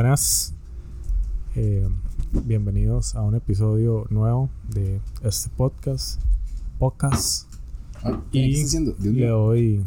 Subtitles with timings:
[0.00, 0.54] Buenas.
[1.56, 1.86] Eh,
[2.32, 6.18] bienvenidos a un episodio nuevo de este podcast.
[6.78, 7.46] Podcast.
[8.02, 9.84] Ah, ¿qué y le doy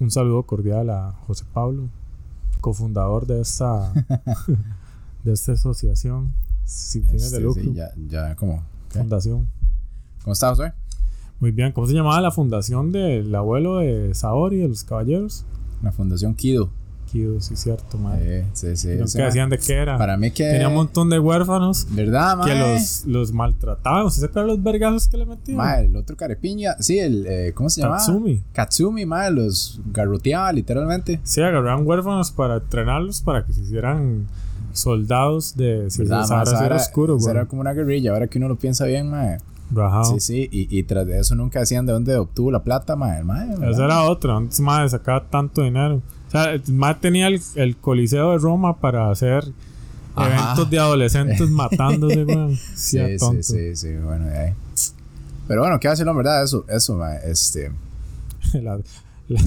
[0.00, 1.90] un saludo cordial a José Pablo,
[2.62, 3.92] cofundador de esta,
[5.24, 6.32] de esta asociación
[6.64, 8.62] sin fines Este, de lucro, sí, ya, ya, ¿cómo?
[8.90, 9.00] ¿Qué?
[9.00, 9.46] fundación.
[10.24, 10.70] ¿Cómo estás, güey?
[11.38, 15.44] Muy bien, ¿cómo se llamaba la fundación del abuelo de Saori, de los caballeros?
[15.82, 16.70] La Fundación Kido.
[17.40, 18.46] Sí, cierto, madre.
[18.52, 18.88] Sí, sí.
[18.98, 19.98] ¿No ese que ma- decían de qué era?
[19.98, 20.44] Para mí que...
[20.50, 22.74] Tenía un montón de huérfanos ¿Verdad, que mae?
[22.74, 24.06] los, los maltrataban.
[24.06, 25.56] ¿Usted se acuerda los vergazos que le metían?
[25.56, 26.76] Mae, el otro carepiña.
[26.80, 27.26] Sí, el...
[27.26, 27.96] eh, ¿Cómo se llama?
[27.98, 28.42] Tatsumi.
[28.52, 29.30] Katsumi, mae.
[29.30, 31.20] Los garroteaba, literalmente.
[31.24, 34.26] Sí, agarraban huérfanos para entrenarlos para que se hicieran
[34.72, 37.30] soldados de si ¿Verdad, sí era oscuro, güey.
[37.30, 38.12] era como una guerrilla.
[38.12, 39.38] Ahora que uno lo piensa bien, mae.
[39.72, 40.04] Rajado.
[40.14, 40.48] Sí, sí.
[40.50, 43.70] Y, y tras de eso nunca decían de dónde obtuvo la plata, mae ¿verdad?
[43.70, 44.36] Esa era otra.
[44.36, 46.02] Antes madre sacaba tanto dinero.
[46.30, 49.44] O sea, mae tenía el, el Coliseo de Roma para hacer
[50.14, 50.28] Ajá.
[50.44, 52.56] eventos de adolescentes matándose, güey.
[52.76, 52.98] Sí,
[53.42, 54.52] Sí, sí, bueno, de ahí.
[55.48, 56.44] Pero bueno, ¿qué va a decirlo, verdad?
[56.44, 57.18] Eso, eso, mae.
[57.28, 57.72] Este...
[58.54, 58.78] la,
[59.28, 59.40] la,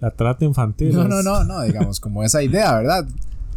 [0.00, 0.92] la trata infantil.
[0.94, 3.06] No, es- no, no, no, digamos, como esa idea, ¿verdad?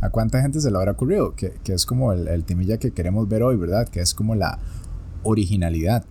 [0.01, 1.33] ¿A cuánta gente se le habrá ocurrido?
[1.35, 3.87] Que, que es como el, el temilla que queremos ver hoy, ¿verdad?
[3.89, 4.59] Que es como la
[5.23, 6.05] originalidad,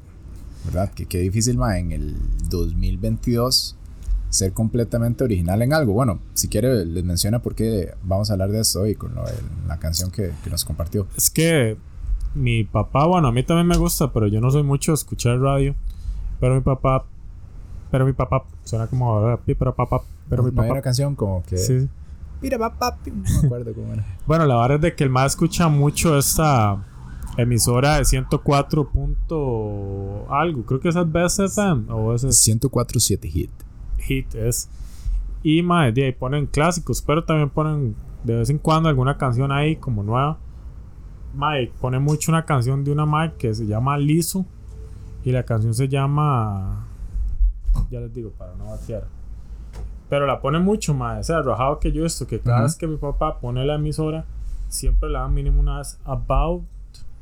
[0.65, 0.91] ¿verdad?
[0.93, 2.17] Que qué difícil, ma, en el
[2.50, 3.77] 2022
[4.31, 5.93] ser completamente original en algo.
[5.93, 9.25] Bueno, si quiere les menciona por qué vamos a hablar de esto hoy con lo
[9.25, 9.33] de
[9.67, 11.07] la canción que, que nos compartió.
[11.17, 11.77] Es que
[12.34, 15.39] mi papá, bueno, a mí también me gusta, pero yo no soy mucho de escuchar
[15.41, 15.75] radio.
[16.41, 17.05] Pero mi papá,
[17.91, 20.83] pero mi papá, suena como, pi, pero papá, pero mi No hay una papá.
[20.84, 21.56] canción como que...
[21.56, 21.89] Sí.
[22.41, 24.06] Mira, papá, no me acuerdo cómo era.
[24.27, 26.84] Bueno, la verdad es de que el más escucha mucho esta
[27.37, 30.65] emisora de 104 punto algo.
[30.65, 33.51] Creo que es FM o es 104.7 hit.
[34.09, 34.69] Hit es.
[35.43, 37.94] Y mae, de ahí ponen clásicos, pero también ponen
[38.25, 40.38] de vez en cuando alguna canción ahí como nueva.
[41.34, 44.44] Mae, pone mucho una canción de una mae que se llama Liso.
[45.25, 46.87] Y la canción se llama.
[47.91, 49.06] Ya les digo, para no batear.
[50.09, 51.21] Pero la pone mucho, mae.
[51.21, 52.65] O sea, arrojado que yo esto, que cada Ujú.
[52.65, 54.25] vez que mi papá pone la emisora,
[54.69, 55.99] siempre la dan mínimo una vez.
[56.05, 56.65] About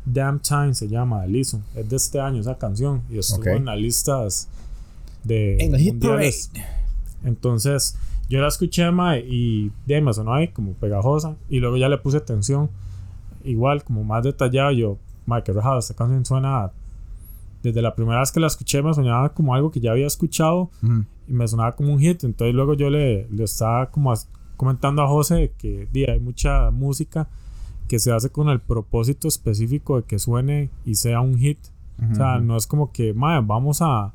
[0.04, 1.60] Damn Time se llama, de Liso.
[1.74, 3.02] Es de este año esa canción.
[3.10, 3.46] Y estuvo Ok.
[3.48, 4.48] en las listas
[5.24, 5.56] de.
[5.58, 6.00] En el Hit.
[6.00, 6.30] Parade.
[7.26, 7.98] Entonces,
[8.28, 11.36] yo la escuché, mae, y de me sonó ahí como pegajosa.
[11.48, 12.70] Y luego ya le puse atención,
[13.44, 14.70] igual, como más detallado.
[14.70, 16.70] Yo, mae, qué rajado, esta canción suena.
[17.62, 20.70] Desde la primera vez que la escuché, me sonaba como algo que ya había escuchado
[21.26, 22.22] y me sonaba como un hit.
[22.22, 24.14] Entonces, luego yo le, le estaba como
[24.56, 27.28] comentando a José que di, hay mucha música
[27.88, 31.58] que se hace con el propósito específico de que suene y sea un hit.
[32.10, 34.12] O sea, no es como que, mae, vamos a,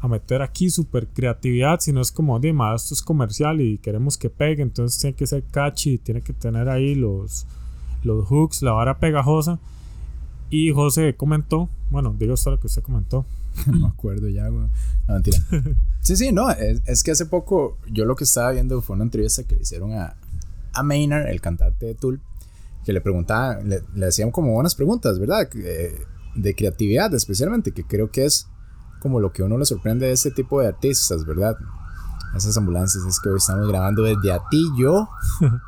[0.00, 4.16] a meter aquí super creatividad, sino es como, de, mae, esto es comercial y queremos
[4.16, 7.46] que pegue, entonces tiene que ser catchy, tiene que tener ahí los,
[8.02, 9.58] los hooks, la vara pegajosa.
[10.48, 13.24] Y José comentó, bueno, digo esto lo que usted comentó.
[13.66, 14.68] No me acuerdo ya, güey.
[15.06, 15.38] No, mentira.
[16.00, 16.50] Sí, sí, no.
[16.50, 19.62] Es, es que hace poco yo lo que estaba viendo fue una entrevista que le
[19.62, 20.16] hicieron a,
[20.72, 22.22] a Maynard, el cantante de Tool,
[22.86, 25.46] que le preguntaban, le, le hacían como buenas preguntas, ¿verdad?
[25.54, 25.94] Eh,
[26.34, 28.48] de creatividad, especialmente, que creo que es
[29.00, 31.56] como lo que uno le sorprende de este tipo de artistas, ¿verdad?
[32.36, 35.08] Esas ambulancias es que hoy estamos grabando desde Atillo.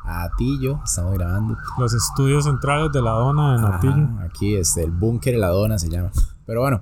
[0.05, 1.57] Atillo, estamos grabando.
[1.77, 4.07] Los estudios centrales de la dona en Ajá, Atillo.
[4.21, 6.11] Aquí, este, el búnker de la dona se llama.
[6.45, 6.81] Pero bueno,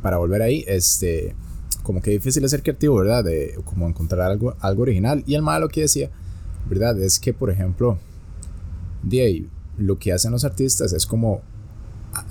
[0.00, 1.36] para volver ahí, este,
[1.82, 3.22] como que difícil es ser creativo, ¿verdad?
[3.22, 5.22] De como encontrar algo, algo original.
[5.26, 6.10] Y el malo que decía,
[6.68, 6.98] ¿verdad?
[6.98, 7.98] Es que, por ejemplo,
[9.02, 11.42] de ahí, lo que hacen los artistas es como,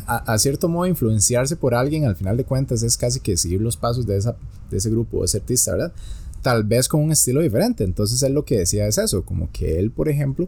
[0.06, 3.78] a, cierto modo, influenciarse por alguien, al final de cuentas, es casi que seguir los
[3.78, 4.36] pasos de, esa,
[4.70, 5.94] de ese grupo, de ese artista, ¿verdad?
[6.42, 7.84] Tal vez con un estilo diferente.
[7.84, 10.48] Entonces, él lo que decía es eso, como que él, por ejemplo,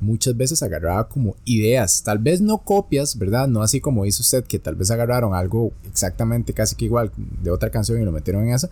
[0.00, 3.48] muchas veces agarraba como ideas, tal vez no copias, ¿verdad?
[3.48, 7.12] No así como hizo usted, que tal vez agarraron algo exactamente casi que igual
[7.42, 8.70] de otra canción y lo metieron en esa,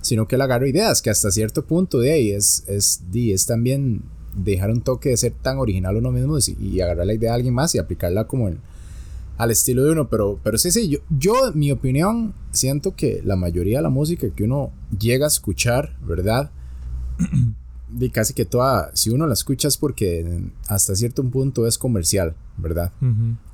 [0.00, 4.02] sino que él agarró ideas que hasta cierto punto de ahí es, es, es también
[4.34, 7.36] dejar un toque de ser tan original uno mismo y, y agarrar la idea de
[7.36, 8.58] alguien más y aplicarla como el,
[9.40, 13.22] al estilo de uno, pero, pero sí, sí, yo, yo, en mi opinión, siento que
[13.24, 16.50] la mayoría de la música que uno llega a escuchar, ¿verdad?
[17.98, 22.36] Y casi que toda, si uno la escucha es porque hasta cierto punto es comercial,
[22.56, 22.92] ¿verdad?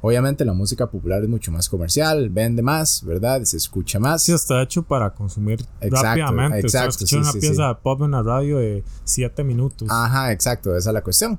[0.02, 3.42] Obviamente la música popular es mucho más comercial, vende más, ¿verdad?
[3.44, 4.24] Se escucha más.
[4.24, 6.58] Sí, está hecho para consumir Exacto, rápidamente.
[6.58, 7.68] exacto, Usted escucha sí, una sí, pieza sí.
[7.68, 9.88] de pop en la radio de 7 minutos.
[9.90, 11.38] Ajá, exacto, esa es la cuestión.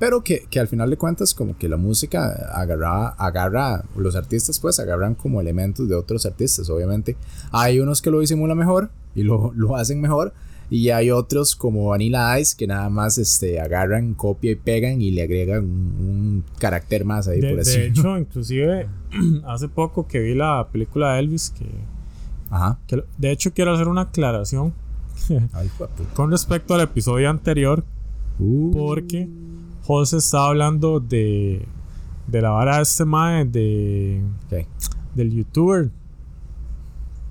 [0.00, 4.58] Pero que, que al final de cuentas como que la música agarra, agarra, los artistas
[4.58, 7.16] pues agarran como elementos de otros artistas, obviamente.
[7.52, 10.32] Hay unos que lo disimulan mejor y lo, lo hacen mejor
[10.70, 15.10] Y hay otros como Vanilla Ice que nada más este, agarran, copia y pegan y
[15.10, 17.78] le agregan un, carácter más ahí de, por así.
[17.78, 18.88] De hecho, inclusive
[19.46, 21.66] hace poco que vi la película de Elvis, que,
[22.48, 22.78] Ajá.
[22.86, 24.72] que de hecho quiero hacer una aclaración
[25.52, 25.70] Ay,
[26.14, 27.84] con respecto al episodio anterior,
[28.40, 29.28] Uh, porque
[29.90, 31.66] José estaba hablando de,
[32.28, 34.22] de la vara de este mae, de,
[35.16, 35.90] del youtuber,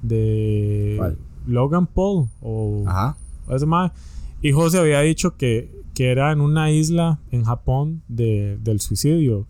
[0.02, 1.18] de ¿Cuál?
[1.48, 3.16] Logan Paul, o Ajá.
[3.50, 3.92] ese mae.
[4.42, 9.48] Y José había dicho que, que era en una isla en Japón de, del suicidio.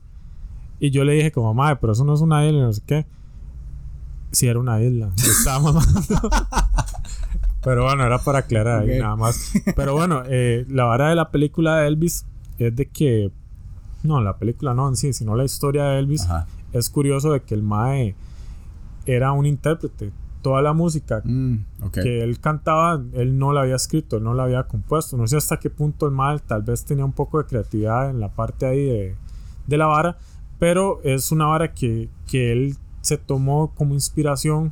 [0.80, 3.08] Y yo le dije como, madre, pero eso no es una isla, no sé qué.
[4.32, 5.12] Sí, era una isla.
[5.16, 6.30] Yo estaba mamando.
[7.64, 9.02] pero bueno, era para aclarar ahí Ok.
[9.02, 9.52] nada más.
[9.76, 12.28] Pero bueno, eh, la vara de la película de Elvis
[12.60, 13.32] es de que...
[14.04, 16.24] No, la película no en sí, sino la historia de Elvis.
[16.24, 16.48] Ajá.
[16.72, 18.16] Es curioso de que el mae
[19.06, 20.12] era un intérprete.
[20.42, 24.44] Toda la música Mm, que él cantaba, él no la había escrito, él no la
[24.44, 25.18] había compuesto.
[25.18, 28.22] No sé hasta qué punto el mal tal vez tenía un poco de creatividad en
[28.22, 29.16] la parte ahí de,
[29.68, 30.18] de la vara,
[30.58, 34.72] pero es una vara que, que él se tomó como inspiración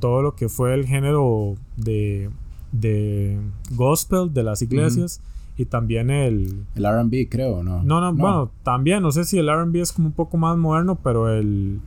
[0.00, 2.30] todo lo que fue el género de,
[2.72, 3.40] de
[3.70, 5.22] gospel de las iglesias
[5.60, 6.64] y también el...
[6.74, 7.82] El RB, creo, ¿no?
[7.82, 10.98] No, no, bueno, también, no sé si el RB es como un poco más moderno,
[11.02, 11.80] pero el...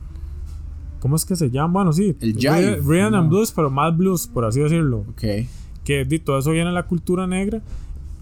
[1.00, 1.72] ¿Cómo es que se llama?
[1.74, 2.16] Bueno, sí.
[2.20, 3.28] El jive, Rhythm and.
[3.28, 5.22] Blues, pero más blues, por así decirlo Ok.
[5.84, 7.60] que todo eso viene de la cultura negra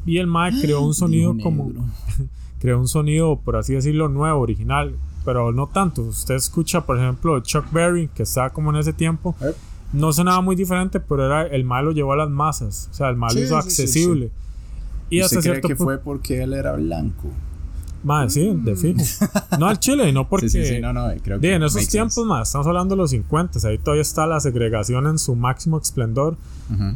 [0.05, 1.71] y el Mae creó un sonido como
[2.59, 7.39] creó un sonido por así decirlo nuevo original pero no tanto usted escucha por ejemplo
[7.39, 9.53] Chuck Berry que estaba como en ese tiempo Eh.
[9.93, 13.11] no sonaba muy diferente pero era el Mae lo llevó a las masas o sea
[13.11, 14.33] el Mae Sí, lo hizo sí, sí, accesible
[15.17, 17.29] y ¿Usted hasta cree cierto que fue porque él era blanco?
[18.05, 18.99] Mae, sí de fijo
[19.61, 21.62] no al chile y no porque Sí, sí, sí, no, no, creo Di, que en
[21.62, 22.29] esos tiempos sense.
[22.29, 26.37] más estamos hablando de los 50 ahí todavía está la segregación en su máximo esplendor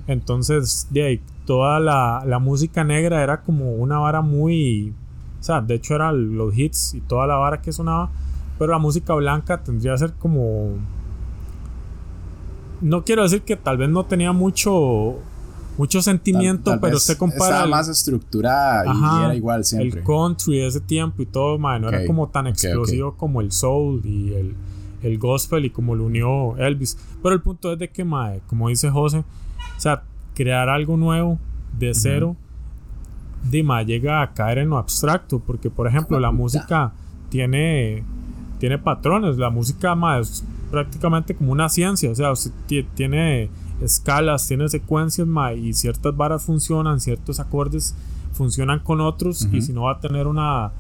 [0.07, 4.95] entonces, de ahí, toda la, la música negra era como una vara muy.
[5.41, 8.11] O sea, de hecho, eran los hits y toda la vara que sonaba.
[8.59, 10.71] Pero la música blanca tendría que ser como.
[12.81, 15.17] No quiero decir que tal vez no tenía mucho.
[15.79, 17.45] Mucho sentimiento, Tal- tal pero usted compara.
[17.45, 20.01] Estaba el- más estructurada y Ajá, era igual siempre.
[20.01, 23.53] el country de ese tiempo y todo, man, no era como tan explosivo como el
[23.53, 24.55] soul y el,
[25.03, 26.97] el gospel y como lo unió Elvis.
[27.23, 30.03] Pero el punto es de que, mae, como dice José, o sea,
[30.35, 31.39] crear algo nuevo
[31.79, 32.37] de cero,
[33.51, 36.93] Dima llega a caer en lo abstracto, porque por ejemplo la música
[37.29, 38.03] tiene,
[38.59, 42.33] tiene patrones, la música mae, es prácticamente como una ciencia, o sea,
[42.95, 43.51] tiene
[43.81, 47.95] escalas, tiene secuencias mae, y ciertas varas funcionan, ciertos acordes
[48.33, 50.73] funcionan con otros y si no va a tener una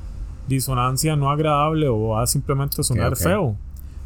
[0.46, 3.56] disonancia no agradable o va a simplemente sonar feo.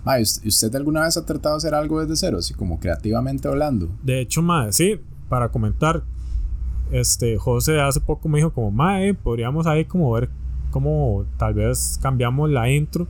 [0.05, 2.39] Ma, ¿y ¿usted, alguna vez ha tratado de hacer algo desde cero?
[2.39, 3.89] Así como creativamente hablando.
[4.03, 6.03] De hecho, mae, sí, para comentar,
[6.91, 10.31] este, José hace poco me dijo como, mae, podríamos ahí como ver
[10.71, 13.09] cómo tal vez cambiamos la intro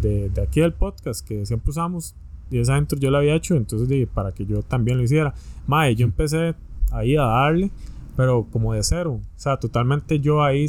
[0.00, 2.14] de, de aquí del podcast que siempre usamos.
[2.54, 5.34] Y esa intro yo la había hecho, entonces dije, para que yo también lo hiciera.
[5.66, 6.54] Mae, yo empecé
[6.92, 7.72] ahí a darle,
[8.16, 9.18] pero como de cero.
[9.22, 10.66] O sea, totalmente yo ahí,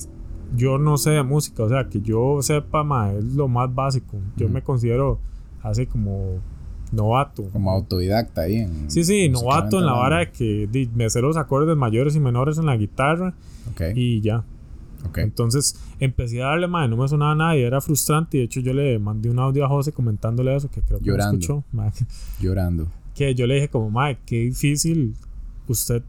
[0.55, 4.17] yo no sé de música, o sea, que yo sepa, mae, es lo más básico.
[4.35, 5.19] Yo me considero
[5.61, 6.39] así como
[6.91, 7.43] novato.
[7.51, 8.89] Como autodidacta ahí en.
[8.89, 12.57] Sí, sí, novato en la vara de que me sé los acordes mayores y menores
[12.57, 13.35] en la guitarra
[13.71, 14.43] Ok, y ya.
[15.15, 18.37] Entonces empecé a darle, madre, no me sonaba nada y era frustrante.
[18.37, 21.05] Y de hecho, yo le mandé un audio a José comentándole eso, que creo que
[21.05, 21.39] Llorando.
[21.39, 21.63] escuchó.
[21.71, 21.91] mae,
[22.39, 22.87] Llorando.
[23.13, 25.15] que yo le dije, como, madre, qué difícil
[25.67, 26.03] usted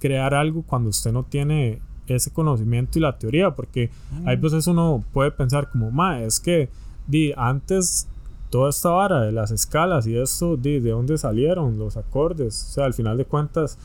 [0.00, 3.90] crear algo cuando usted no tiene ese conocimiento y la teoría, porque
[4.24, 6.68] hay veces uno puede pensar, como, madre, es que
[7.06, 8.06] di, antes
[8.50, 12.72] toda esta vara de las escalas y esto, di, de dónde salieron los acordes, o
[12.74, 13.76] sea, al final de cuentas,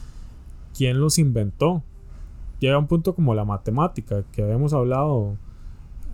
[0.78, 1.84] ¿quién los inventó?
[2.62, 5.36] Llega un punto como la matemática, que habíamos hablado,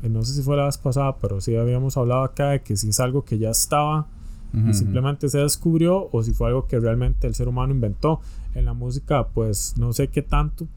[0.02, 2.78] eh, no sé si fue la vez pasada, pero sí habíamos hablado acá de que
[2.78, 4.08] si es algo que ya estaba
[4.54, 8.22] y simplemente se descubrió o si fue algo que realmente el ser humano inventó.
[8.56, 10.68] En la música, pues no sé qué tanto,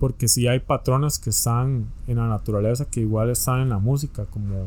[0.00, 4.24] porque sí hay patrones que están en la naturaleza que igual están en la música,
[4.24, 4.64] como,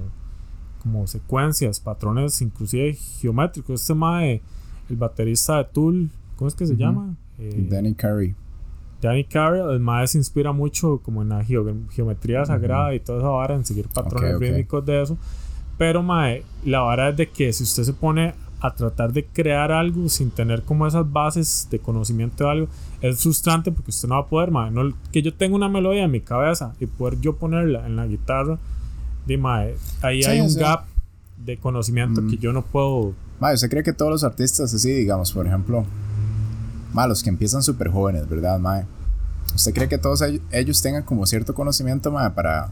[0.81, 3.81] como secuencias, patrones inclusive geométricos.
[3.81, 4.41] Este mae,
[4.87, 7.17] el baterista de Tool, ¿cómo es que se llama?
[7.39, 8.35] Eh, Danny Carey.
[9.03, 13.19] Danny Carroll, el mae se inspira mucho como en la geo- geometría sagrada y toda
[13.19, 14.41] esa vara, en seguir patrones ok.
[14.41, 15.17] rítmicos de eso.
[15.77, 19.71] Pero mae, la vara es de que si usted se pone a tratar de crear
[19.73, 22.67] algo sin tener como esas bases de conocimiento de algo,
[23.01, 24.71] es frustrante porque usted no va a poder, mae.
[24.71, 28.07] No, que yo tenga una melodía en mi cabeza y poder yo ponerla en la
[28.07, 28.57] guitarra,
[29.27, 30.59] di mae, ahí Sí, hay un sí.
[30.59, 30.85] gap
[31.43, 32.29] de conocimiento Mm.
[32.29, 33.13] que yo no puedo.
[33.41, 35.85] Ma, ¿usted cree que todos los artistas así, digamos, por ejemplo,
[36.93, 38.83] ma, los que empiezan súper jóvenes, ¿verdad, ma?
[39.55, 42.69] ¿Usted cree que todos ellos tengan como cierto conocimiento ma, para,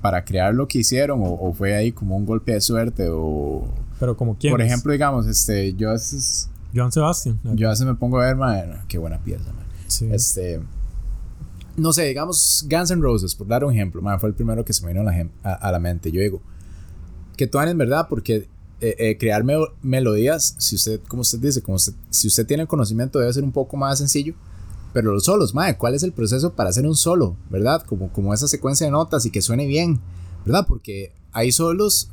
[0.00, 1.20] para crear lo que hicieron?
[1.22, 3.08] O, fue ahí como un golpe de suerte?
[3.10, 3.66] O,
[3.98, 4.52] Pero como quién.
[4.52, 6.48] Por ejemplo, digamos, este, yo haces...
[6.74, 7.38] Joan Sebastián.
[7.54, 9.62] Yo a veces me pongo a ver, ma, qué buena pieza, ma.
[9.88, 10.08] Sí.
[10.10, 10.60] Este
[11.76, 14.84] no sé, digamos Guns N' Roses, por dar un ejemplo, fue el primero que se
[14.84, 15.08] me vino
[15.42, 16.10] a la, mente.
[16.12, 16.42] Yo digo,
[17.36, 18.48] que tú en verdad, porque
[18.82, 19.44] eh, eh, crear
[19.80, 23.52] melodías, si usted, como usted dice, como si usted tiene el conocimiento, debe ser un
[23.52, 24.34] poco más sencillo.
[24.92, 27.36] Pero los solos, madre, ¿cuál es el proceso para hacer un solo?
[27.48, 27.82] ¿Verdad?
[27.86, 30.00] Como, como esa secuencia de notas y que suene bien,
[30.44, 30.66] ¿verdad?
[30.66, 32.10] Porque hay solos,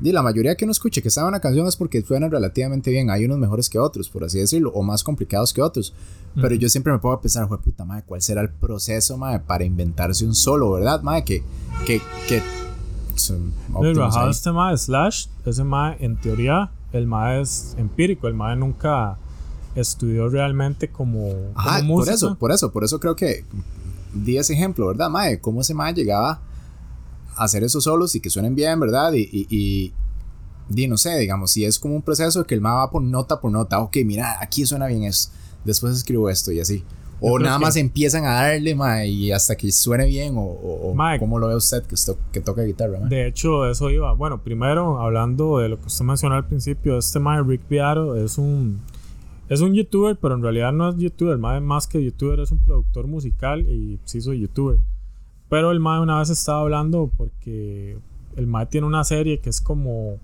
[0.00, 3.10] y la mayoría que uno escuche que está una canción es porque suenan relativamente bien.
[3.10, 5.94] Hay unos mejores que otros, por así decirlo, o más complicados que otros.
[6.34, 9.64] Pero yo siempre me pongo a pensar, puta madre, ¿cuál será el proceso, madre, para
[9.64, 11.24] inventarse un solo, verdad, madre?
[11.24, 11.42] Que,
[11.86, 12.63] que, que
[13.82, 19.16] el este mae Slash, ese mae en teoría, el mae es empírico, el mae nunca
[19.74, 23.44] estudió realmente como, Ajá, por eso, por eso, por eso creo que
[24.12, 25.40] di ese ejemplo, ¿verdad, mae?
[25.40, 26.40] Cómo ese mae llegaba
[27.36, 29.12] a hacer esos solos y que suenen bien, ¿verdad?
[29.14, 29.92] Y, y,
[30.70, 33.40] y, no sé, digamos, si es como un proceso que el mae va por nota
[33.40, 35.30] por nota, ok, mira, aquí suena bien eso
[35.64, 36.84] después escribo esto y así.
[37.26, 41.38] O nada más empiezan a darle, ma, y hasta que suene bien, o, o, cómo
[41.38, 41.96] lo ve usted que,
[42.32, 44.12] que toca guitarra, De hecho, eso iba.
[44.12, 48.36] Bueno, primero, hablando de lo que usted mencionó al principio, este ma, Rick Beato, es
[48.36, 48.82] un,
[49.48, 51.34] es un youtuber, pero en realidad no es youtuber.
[51.34, 54.78] El más que youtuber es un productor musical y sí soy youtuber.
[55.48, 57.98] Pero el ma una vez estaba hablando porque
[58.36, 60.18] el ma tiene una serie que es como,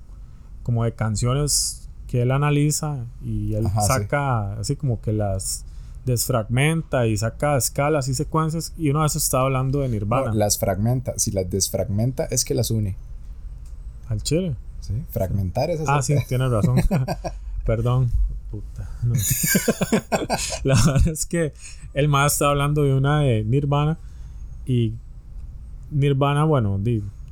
[0.63, 5.65] como de canciones que él analiza y él saca así como que las
[6.05, 10.33] desfragmenta y saca escalas y secuencias y uno de esos está hablando de Nirvana.
[10.35, 12.97] las fragmenta, si las desfragmenta es que las une.
[14.09, 14.57] Al chile.
[14.81, 16.77] Sí, fragmentar es Ah, sí, tienes razón.
[17.65, 18.11] Perdón.
[18.51, 18.91] Puta.
[20.65, 21.53] La verdad es que
[21.95, 23.99] el más está hablando de una de Nirvana
[24.67, 24.95] y
[25.93, 26.81] Nirvana, bueno,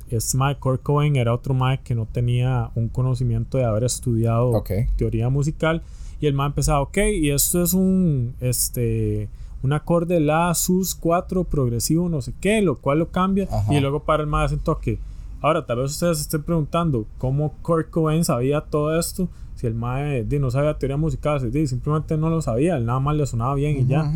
[0.09, 4.63] es Mike Cohen era otro Mike que no tenía un conocimiento de haber estudiado
[4.95, 5.83] teoría musical
[6.19, 9.29] y el Mike empezaba, ok, y esto es un este
[9.61, 14.03] un acorde la sus 4 progresivo no sé qué, lo cual lo cambia y luego
[14.03, 14.99] para el hace un toque.
[15.41, 19.29] Ahora, tal vez ustedes se estén preguntando cómo Kurt Cohen sabía todo esto.
[19.55, 23.25] Si el Mae no sabía teoría musical, simplemente no lo sabía, él nada más le
[23.25, 24.09] sonaba bien y ya.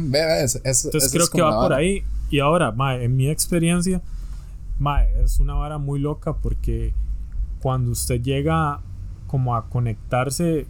[0.63, 2.03] Entonces creo que va por ahí.
[2.29, 4.01] Y ahora, Mae, en mi experiencia,
[5.23, 6.93] es una vara muy loca porque
[7.61, 8.81] cuando usted llega
[9.27, 10.65] como a conectarse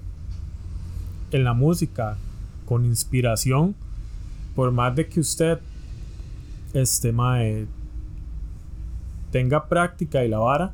[1.33, 2.17] en la música
[2.65, 3.75] con inspiración,
[4.55, 5.59] por más de que usted
[6.73, 7.67] este mae
[9.31, 10.73] tenga práctica y la vara,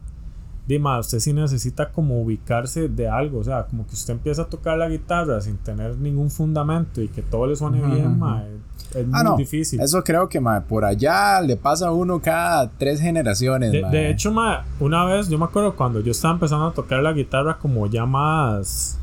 [0.69, 4.45] Dime, usted sí necesita como ubicarse de algo, o sea, como que usted empieza a
[4.45, 8.45] tocar la guitarra sin tener ningún fundamento y que todo le suene bien, mae,
[8.93, 9.81] es ah, muy difícil.
[9.81, 13.71] Eso creo que ma, por allá le pasa a uno cada tres generaciones.
[13.71, 17.01] De, de hecho, ma, una vez yo me acuerdo cuando yo estaba empezando a tocar
[17.01, 18.98] la guitarra como ya más...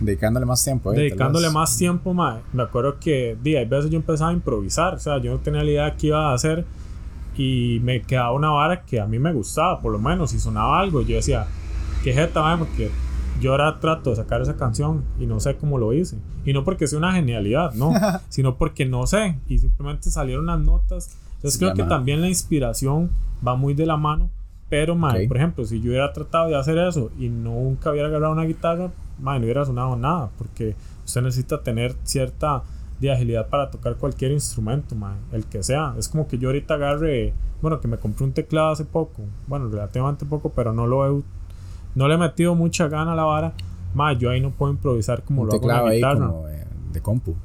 [0.00, 0.92] Dedicándole más tiempo.
[0.92, 4.94] Eh, dedicándole más tiempo, ma, me acuerdo que di, hay veces yo empezaba a improvisar,
[4.94, 6.64] o sea, yo no tenía la idea de qué iba a hacer
[7.36, 10.80] y me quedaba una vara que a mí me gustaba, por lo menos, si sonaba
[10.80, 11.46] algo, yo decía,
[12.02, 12.90] qué jeta, ma, porque
[13.40, 16.18] yo ahora trato de sacar esa canción y no sé cómo lo hice.
[16.44, 17.92] Y no porque sea una genialidad, no,
[18.28, 21.16] sino porque no sé y simplemente salieron las notas.
[21.36, 23.10] Entonces creo que también la inspiración
[23.46, 24.30] va muy de la mano.
[24.68, 28.32] Pero, madre, por ejemplo, si yo hubiera tratado de hacer eso y nunca hubiera agarrado
[28.32, 30.30] una guitarra, madre, no hubiera sonado nada.
[30.38, 30.74] Porque
[31.04, 32.62] usted necesita tener cierta
[33.00, 35.94] de agilidad para tocar cualquier instrumento, madre, el que sea.
[35.98, 39.68] Es como que yo ahorita agarre, bueno, que me compré un teclado hace poco, bueno,
[39.68, 41.22] relativamente poco, pero no lo he
[41.94, 43.52] no le he metido mucha gana a la vara.
[43.94, 46.26] Más, yo ahí no puedo improvisar como lo hago en la guitarra.
[46.26, 46.46] Ahí como
[46.92, 47.36] de, compu.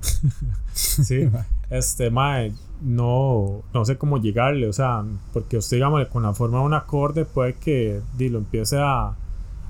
[0.72, 1.28] sí.
[1.70, 6.58] este, mae, no, no sé cómo llegarle, o sea, porque usted, digamos, con la forma
[6.58, 9.14] de un acorde puede que di, lo empiece a,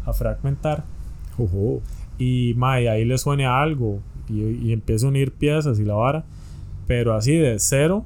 [0.04, 0.84] a fragmentar.
[2.18, 6.24] Y, mae, ahí le suene algo y, y empieza a unir piezas y la vara.
[6.86, 8.04] Pero así de cero,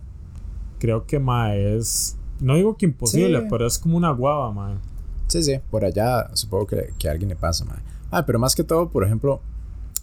[0.78, 2.16] creo que, mae, es.
[2.40, 4.76] No digo que imposible, pero es como una guava, mae.
[5.26, 7.82] Sí, sí, por allá supongo que, que a alguien le pasa, madre.
[8.10, 9.42] Ah, pero más que todo, por ejemplo,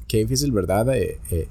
[0.08, 0.96] qué difícil, ¿verdad?
[0.96, 1.48] Eh, eh,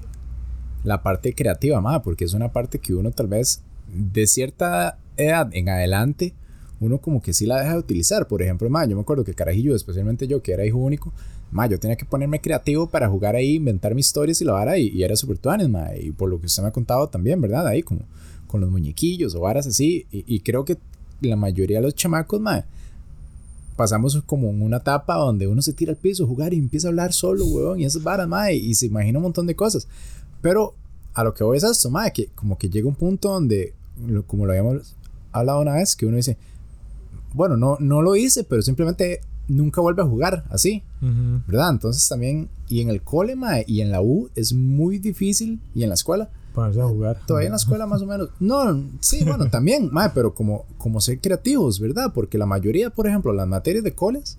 [0.83, 5.49] la parte creativa, madre, porque es una parte que uno tal vez de cierta edad
[5.53, 6.33] en adelante,
[6.79, 8.27] uno como que sí la deja de utilizar.
[8.27, 11.11] Por ejemplo, madre, yo me acuerdo que Carajillo, especialmente yo, que era hijo único,
[11.55, 14.77] madre, yo tenía que ponerme creativo para jugar ahí, inventar mis historias y la vara,
[14.77, 16.03] y, y era súper tuanes, madre.
[16.03, 17.65] Y por lo que usted me ha contado también, ¿verdad?
[17.65, 18.01] Ahí como
[18.47, 20.05] con los muñequillos o varas así.
[20.11, 20.77] Y, creo que
[21.21, 22.65] la mayoría de los chamacos, madre
[23.75, 26.87] pasamos como en una etapa donde uno se tira al piso a jugar y empieza
[26.87, 29.89] a hablar solo, weón, y esas varas, madre, y se imagina un montón de cosas.
[30.41, 30.73] Pero
[31.13, 33.73] a lo que voy es esto, mae, que como que llega un punto donde,
[34.27, 34.95] como lo habíamos
[35.33, 36.37] hablado una vez, que uno dice,
[37.33, 40.83] bueno, no, no lo hice, pero simplemente nunca vuelve a jugar así,
[41.47, 41.71] ¿verdad?
[41.71, 45.83] Entonces también, y en el cole, mae, y en la U es muy difícil, y
[45.83, 46.29] en la escuela.
[46.53, 47.19] Ponerse a jugar.
[47.25, 48.29] Todavía en la escuela más o menos.
[48.39, 52.11] No, sí, bueno, también, mae, pero como, como ser creativos, ¿verdad?
[52.13, 54.37] Porque la mayoría, por ejemplo, las materias de coles,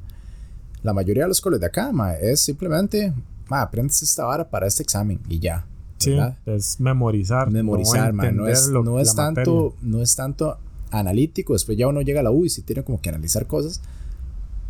[0.83, 3.13] la mayoría de los coles de acá, mae, es simplemente,
[3.49, 5.67] mae, aprendes esta vara para este examen y ya.
[5.99, 7.51] Sí, es memorizar.
[7.51, 10.59] Memorizar, no, no es, no es tanto, no es tanto
[10.91, 13.81] analítico, después ya uno llega a la U y si tiene como que analizar cosas.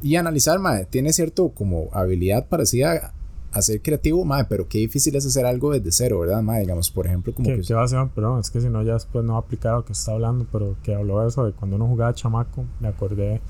[0.06, 3.12] Y analizar, mae, tiene cierto como habilidad parecida
[3.50, 6.60] a ser creativo, mae, pero qué difícil es hacer algo desde cero, ¿verdad, mae?
[6.60, 7.60] Digamos, por ejemplo, como que...
[7.62, 8.06] ¿Qué va a ser?
[8.14, 10.46] Perdón, es que si no ya después no va a aplicar lo que está hablando,
[10.52, 13.40] pero que habló eso de cuando uno jugaba chamaco, me acordé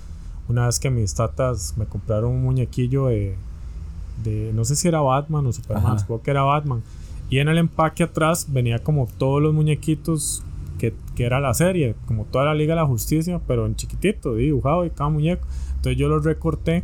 [0.49, 3.37] una vez que mis tatas me compraron un muñequillo de,
[4.25, 6.83] de no sé si era Batman o Superman, supongo que era Batman.
[7.29, 10.43] Y en el empaque atrás venía como todos los muñequitos
[10.79, 14.37] que, que, era la serie, como toda la Liga de la Justicia, pero en chiquitito,
[14.37, 15.47] dibujado y cada muñeco.
[15.87, 16.83] Entonces yo los recorté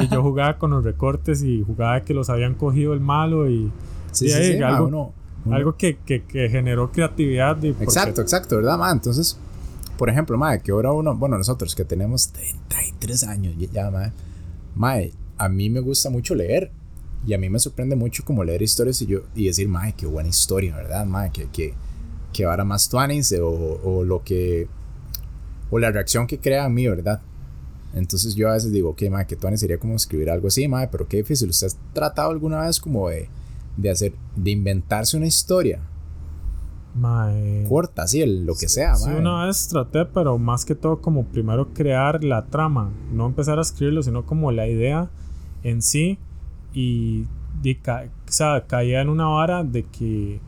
[0.00, 3.70] y yo jugaba con los recortes y jugaba que los habían cogido el malo y,
[4.12, 5.12] sí, sí, sí, algo,
[5.50, 7.62] algo que, que, que, generó creatividad.
[7.62, 8.90] exacto, exacto, ¿verdad, ma?
[8.90, 9.36] Entonces,
[9.98, 12.32] por ejemplo, ma, que ahora uno, bueno, nosotros que tenemos
[12.68, 14.10] 33 años ya, ma,
[14.74, 14.94] ma,
[15.36, 16.72] a mí me gusta mucho leer.
[17.26, 20.06] Y a mí me sorprende mucho como leer historias y yo y decir, mae, qué
[20.06, 21.04] buena historia, ¿verdad?
[21.04, 21.74] Mae, que, que,
[22.32, 23.46] que ahora más tuanis o,
[23.84, 24.66] o lo que
[25.70, 27.20] o la reacción que crea en mí, ¿verdad?
[27.94, 30.88] Entonces yo a veces digo, ok, madre, que tuanis sería como escribir algo así, madre,
[30.90, 31.50] pero qué difícil.
[31.50, 33.28] ¿Usted ha tratado alguna vez como de,
[33.76, 35.80] de hacer, de inventarse una historia?
[36.94, 37.64] Mae.
[37.68, 41.72] Corta, así, lo que sea, sí, una vez traté, pero más que todo como primero
[41.72, 45.08] crear la trama, no empezar a escribirlo, sino como la idea
[45.62, 46.18] en sí
[46.72, 50.40] y, o sea, caía en una vara de que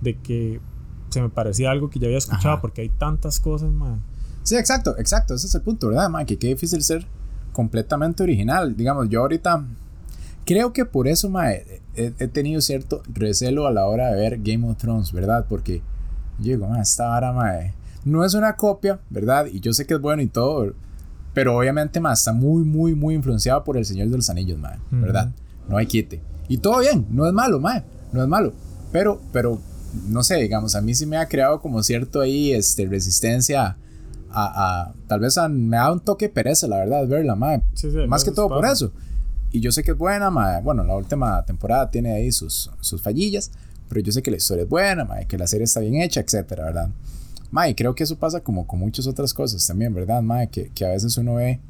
[0.00, 0.60] de que
[1.08, 4.02] se me parecía algo que ya había escuchado porque hay tantas cosas, man.
[4.46, 6.24] Sí, exacto, exacto, ese es el punto, ¿verdad, man?
[6.24, 7.04] Que qué difícil ser
[7.50, 8.76] completamente original.
[8.76, 9.66] Digamos, yo ahorita
[10.44, 11.52] creo que por eso, man,
[11.96, 15.46] he, tenido cierto recelo a la hora de ver Game of Thrones, ¿verdad?
[15.48, 15.82] Porque
[16.38, 17.72] yo digo, man, esta vara, man,
[18.04, 19.46] no es una copia, ¿verdad?
[19.46, 20.74] Y yo sé que es bueno y todo,
[21.34, 24.78] pero obviamente, man, está muy, muy, muy influenciado por El Señor de los Anillos, man,
[24.92, 25.32] ¿verdad?
[25.68, 26.22] No hay quite.
[26.46, 28.52] Y todo bien, no es malo, man, no es malo.
[28.92, 29.60] Pero, pero
[30.06, 33.76] no sé, digamos, a mí sí me ha creado como cierto ahí, este, resistencia
[34.36, 37.62] a, a tal vez me da un toque pereza, la verdad, verla, madre.
[38.06, 38.92] Más que todo por eso.
[39.50, 40.62] Y yo sé que es buena, madre.
[40.62, 43.50] Bueno, la última temporada tiene ahí sus, sus fallillas,
[43.88, 46.20] pero yo sé que la historia es buena, madre, que la serie está bien hecha,
[46.20, 46.90] etcétera, ¿verdad?
[47.50, 50.48] Madre, creo que eso pasa como con muchas otras cosas también, ¿verdad, madre?
[50.48, 51.60] Que, que a veces uno ve,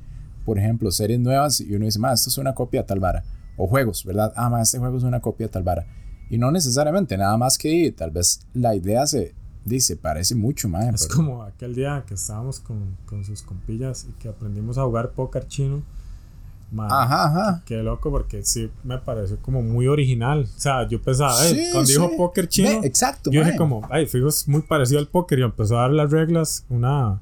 [0.44, 3.22] por ejemplo, series nuevas y uno dice, madre, esto es una copia de tal vara.
[3.56, 4.32] O juegos, ¿verdad?
[4.36, 5.86] Ah, madre, este juego es una copia de tal vara
[6.28, 9.34] y no necesariamente, nada más que tal vez la idea se
[9.66, 11.02] dice, parece mucho más.
[11.02, 15.10] Es como aquel día que estábamos con, con, sus compillas y que aprendimos a jugar
[15.10, 15.82] póker chino.
[16.78, 17.62] ajá, ajá.
[17.66, 20.48] Qué loco porque sí me pareció como muy original.
[20.56, 21.34] O sea, yo pensaba,
[21.72, 25.40] cuando dijo póker chino, exacto, yo dije como, ay, fijo, es muy parecido al póker
[25.40, 27.20] y empezó a dar las reglas una,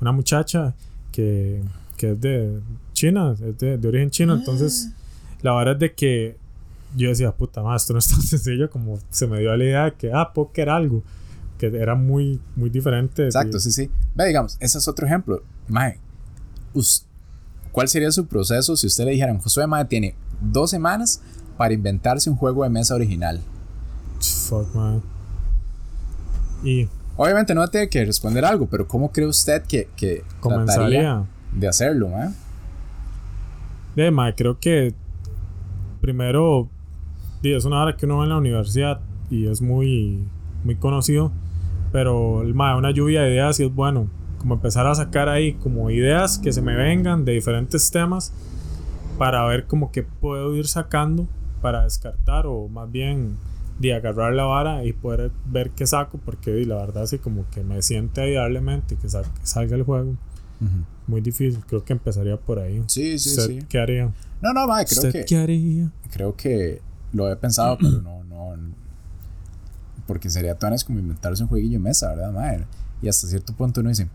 [0.00, 0.74] una muchacha
[1.12, 1.62] que,
[1.98, 2.58] que es de
[2.94, 4.94] China, es de, de origen chino, entonces ah.
[5.42, 6.36] la verdad es de que
[6.96, 9.84] yo decía, puta madre, esto no es tan sencillo como se me dio la idea
[9.84, 11.02] de que, ah, póker algo,
[11.70, 13.24] que era muy, muy diferente.
[13.24, 13.90] Exacto, sí, sí.
[14.14, 15.42] Ve, digamos, ese es otro ejemplo.
[15.68, 15.98] Mae,
[17.70, 21.22] ¿cuál sería su proceso si usted le dijeran, Josué Mae tiene dos semanas
[21.56, 23.40] para inventarse un juego de mesa original?
[24.20, 25.02] Fuck, man.
[26.64, 26.88] Y.
[27.14, 32.08] Obviamente no tiene que responder algo, pero ¿cómo cree usted que, que comenzaría de hacerlo,
[32.08, 32.30] mae?
[33.94, 34.94] De, mae, creo que
[36.00, 36.70] primero
[37.42, 40.24] es una hora que uno va en la universidad y es muy,
[40.64, 41.32] muy conocido,
[41.92, 45.90] pero el una lluvia de ideas y es bueno, como empezar a sacar ahí como
[45.90, 48.32] ideas que se me vengan de diferentes temas
[49.18, 51.28] para ver como que puedo ir sacando
[51.60, 53.36] para descartar o más bien
[53.78, 57.62] de agarrar la vara y poder ver qué saco porque la verdad sí como que
[57.62, 60.16] me siente idealmente que, que salga el juego.
[61.08, 62.82] Muy difícil creo que empezaría por ahí.
[62.86, 63.58] Sí sí sí.
[63.68, 66.80] qué haría no no va creo que qué haría creo que
[67.12, 68.21] lo he pensado, pero no.
[70.06, 72.66] Porque sería es como inventarse un jueguillo de mesa, ¿verdad, madre?
[73.00, 74.08] Y hasta cierto punto uno dice.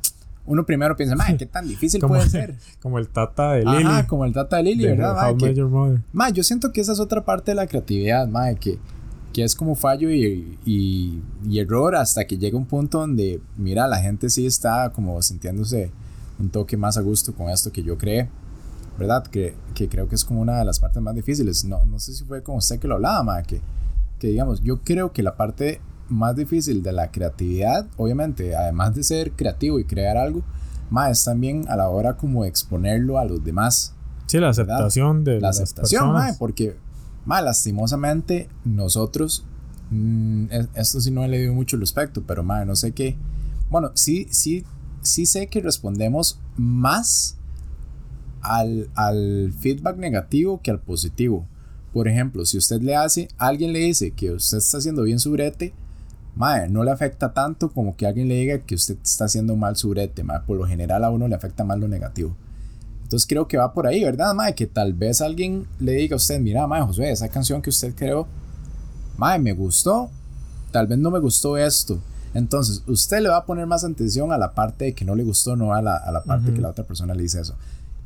[0.45, 2.55] Uno primero piensa, madre, ¿qué tan difícil puede ser?
[2.81, 3.83] Como el tata de Lily.
[3.83, 6.01] Ajá, como el tata de Lily, ¿verdad, madre?
[6.13, 8.79] madre, yo siento que esa es otra parte de la creatividad, madre, que,
[9.33, 13.87] que es como fallo y, y, y, error hasta que llega un punto donde, mira,
[13.87, 15.91] la gente sí está como sintiéndose
[16.39, 18.29] un toque más a gusto con esto que yo creé.
[18.97, 19.25] ¿verdad?
[19.27, 21.63] Que, que, creo que es como una de las partes más difíciles.
[21.65, 23.61] No, no sé si fue con usted que lo hablaba, ma, que,
[24.19, 29.03] que digamos, yo creo que la parte más difícil de la creatividad, obviamente, además de
[29.03, 30.41] ser creativo y crear algo,
[30.89, 33.93] más es también a la hora como exponerlo a los demás.
[34.25, 36.77] Sí, la aceptación de la las aceptación, mae, porque
[37.25, 39.43] mae, lastimosamente nosotros
[39.89, 43.15] mm, es- esto sí no he leído mucho al respecto, pero mae, no sé qué.
[43.69, 44.65] Bueno, sí sí
[45.01, 47.37] sí sé que respondemos más
[48.41, 51.45] al, al feedback negativo que al positivo.
[51.97, 55.31] Por ejemplo, si usted le hace, alguien le dice que usted está haciendo bien su
[55.31, 55.73] brete,
[56.35, 59.75] mae, no le afecta tanto como que alguien le diga que usted está haciendo mal
[59.75, 60.41] su brete, mae.
[60.41, 62.35] Por lo general a uno le afecta más lo negativo.
[63.01, 64.53] Entonces creo que va por ahí, ¿verdad, mae?
[64.53, 67.95] Que tal vez alguien le diga a usted, mira, mae, Josué, esa canción que usted
[67.95, 68.27] creó,
[69.17, 70.11] mae, me gustó,
[70.71, 71.99] tal vez no me gustó esto.
[72.35, 75.23] Entonces, usted le va a poner más atención a la parte de que no le
[75.23, 77.55] gustó, no a la, a la parte que la otra persona le dice eso.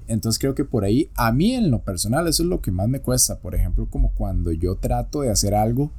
[0.07, 2.87] Entonces creo que por ahí, a mí en lo personal, eso es lo que más
[2.89, 3.39] me cuesta.
[3.39, 5.91] Por ejemplo, como cuando yo trato de hacer algo,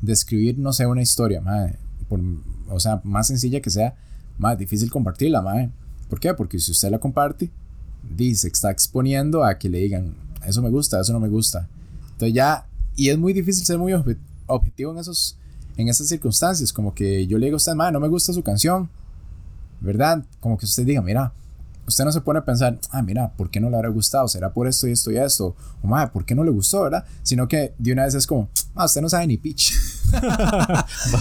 [0.00, 1.76] de escribir, no sé, una historia, mae,
[2.08, 2.20] por,
[2.68, 3.94] o sea, más sencilla que sea,
[4.38, 5.70] más difícil compartirla, mae.
[6.08, 6.32] ¿Por qué?
[6.34, 7.50] Porque si usted la comparte,
[8.16, 10.14] dice, está exponiendo a que le digan,
[10.46, 11.68] eso me gusta, eso no me gusta.
[12.12, 15.36] Entonces ya, y es muy difícil ser muy obje- objetivo en esos
[15.76, 18.42] en esas circunstancias, como que yo le digo a usted, madre, no me gusta su
[18.42, 18.90] canción,
[19.80, 20.24] ¿verdad?
[20.40, 21.32] Como que usted diga, mira,
[21.90, 24.26] usted no se pone a pensar, ah, mira, ¿por qué no le habrá gustado?
[24.28, 25.54] ¿Será por esto y esto y esto?
[25.82, 27.04] O, madre, ¿por qué no le gustó, verdad?
[27.22, 29.74] Sino que de una vez es como, ah, usted no sabe ni pitch.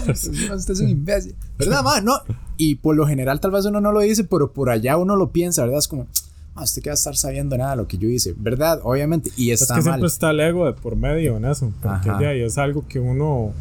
[0.10, 1.36] usted es un imbécil.
[1.58, 2.04] ¿Verdad, madre?
[2.04, 2.14] No.
[2.58, 5.32] Y por lo general tal vez uno no lo dice, pero por allá uno lo
[5.32, 5.80] piensa, ¿verdad?
[5.80, 6.08] Es como,
[6.56, 8.80] ah, usted que va a estar sabiendo nada de lo que yo hice, ¿verdad?
[8.84, 9.32] Obviamente.
[9.38, 9.84] Y Es está que mal.
[9.94, 11.72] siempre está el ego de por medio en eso.
[11.82, 12.20] Porque Ajá.
[12.20, 13.52] ahí es algo que uno,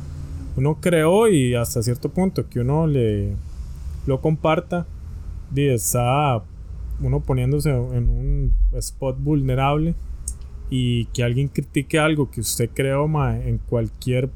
[0.57, 3.35] uno creó y hasta cierto punto que uno le
[4.07, 4.87] lo comparta.
[5.51, 6.43] di, está
[7.01, 9.95] uno poniéndose en un spot vulnerable
[10.71, 14.31] y que alguien critique algo que usted creó mae, en cualquier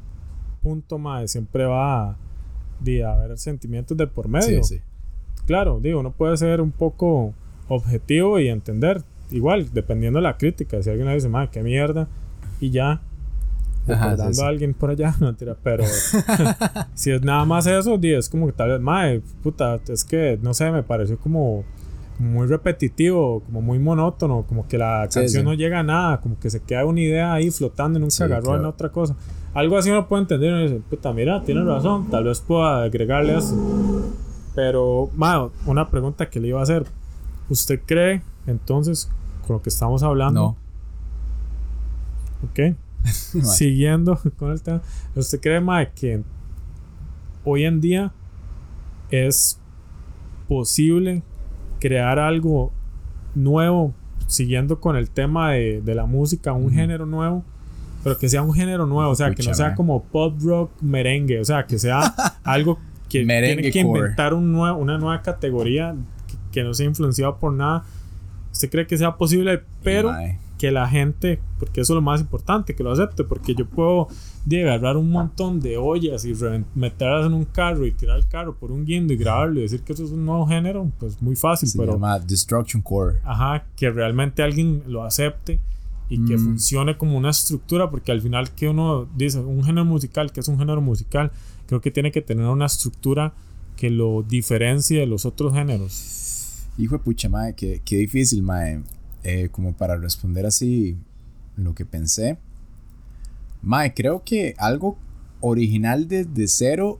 [0.61, 2.17] punto mae, siempre va a,
[3.07, 4.81] haber sentimientos de por medio Sí, sí.
[5.45, 7.33] claro, digo, uno puede ser un poco
[7.67, 9.03] objetivo y entender.
[9.31, 10.81] Igual, dependiendo de la crítica.
[10.83, 12.07] Si alguien le dice, madre, qué mierda,
[12.59, 13.01] y ya.
[13.87, 14.41] Ajá, recordando sí, sí.
[14.41, 15.83] a alguien por allá, no mentira, pero
[16.93, 20.39] si es nada más eso, di, es como que tal vez, madre, puta, es que
[20.41, 21.63] no sé, me pareció como
[22.23, 25.45] muy repetitivo, como muy monótono, como que la Sí, canción sí.
[25.45, 28.23] no llega a nada, como que se queda una idea ahí flotando y nunca Sí,
[28.23, 28.69] agarró en claro.
[28.69, 29.15] otra cosa.
[29.53, 33.37] Algo así uno puede entender y dice, puta, mira, tienes razón, tal vez pueda agregarle
[33.37, 33.55] eso.
[34.55, 36.85] Pero, Mao, una pregunta que le iba a hacer.
[37.49, 39.09] ¿Usted cree, entonces,
[39.45, 40.41] con lo que estamos hablando?
[40.41, 40.57] No.
[42.49, 42.75] Ok.
[43.43, 44.81] Siguiendo con el tema.
[45.15, 46.23] ¿Usted cree, Mae, que
[47.43, 48.11] hoy en día
[49.11, 49.59] es
[50.47, 51.21] posible
[51.83, 52.71] crear algo
[53.35, 53.93] nuevo,
[54.27, 57.43] siguiendo con el tema de, de la música, un género nuevo?
[58.03, 61.39] Pero que sea un género nuevo, o sea, que no sea como pop rock merengue,
[61.39, 62.01] o sea, que sea
[62.43, 65.95] algo que Merengue tiene que inventar un nuevo- una nueva categoría
[66.27, 67.83] que, que no sea influenciado por nada.
[68.51, 69.61] ¿Usted cree que sea posible?
[69.83, 70.09] Pero
[70.57, 74.07] que la gente, porque eso es lo más importante, que lo acepte, porque yo puedo
[74.45, 76.33] de, agarrar un montón de ollas y
[76.75, 79.81] meterlas en un carro y tirar el carro por un guindo y grabarlo y decir
[79.81, 83.19] que eso es un nuevo género, pues muy fácil, Se pero llama Destruction Core.
[83.23, 85.59] ajá, que realmente alguien lo acepte
[86.09, 86.43] y que Mm.
[86.45, 90.47] funcione como una estructura, porque al final que uno dice, un género musical, que es
[90.47, 91.31] un género musical,
[91.65, 93.33] creo que tiene que tener una estructura
[93.77, 96.67] que lo diferencie de los otros géneros.
[96.77, 98.81] Hijo de pucha, mae, qué, qué difícil, mae.
[99.23, 100.97] Eh, como para responder así
[101.55, 102.37] lo que pensé.
[103.63, 104.97] Mae, creo que algo
[105.41, 106.99] original desde cero.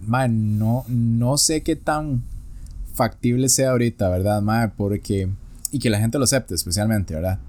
[0.00, 2.22] Mae, no, no sé qué tan
[2.94, 4.68] factible sea ahorita, ¿verdad, mae?
[4.68, 5.28] Porque.
[5.70, 7.40] Y que la gente lo acepte, especialmente, ¿verdad?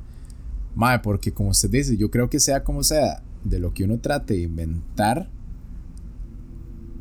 [0.76, 4.00] Mae, porque como usted dice, yo creo que sea como sea, de lo que uno
[4.00, 5.30] trate de inventar,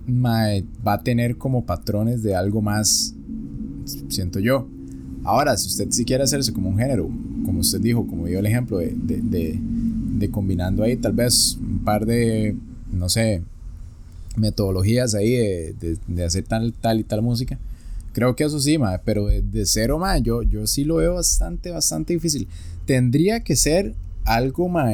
[0.07, 3.15] mae, va a tener como patrones de algo más
[4.09, 4.69] siento yo.
[5.25, 7.09] Ahora, si usted si quiere hacerse como un género,
[7.45, 9.61] como usted dijo, como dio el ejemplo de, de-
[10.09, 12.57] de combinando ahí tal vez un par de,
[12.93, 13.43] no sé,
[14.37, 17.59] metodologías ahí de, de- de hacer tal, tal y tal música,
[18.13, 21.71] creo que eso sí, ma, pero de, cero, ma, yo, yo sí lo veo bastante,
[21.71, 22.49] bastante difícil.
[22.87, 23.95] Tendría que ser
[24.25, 24.91] algo, ma,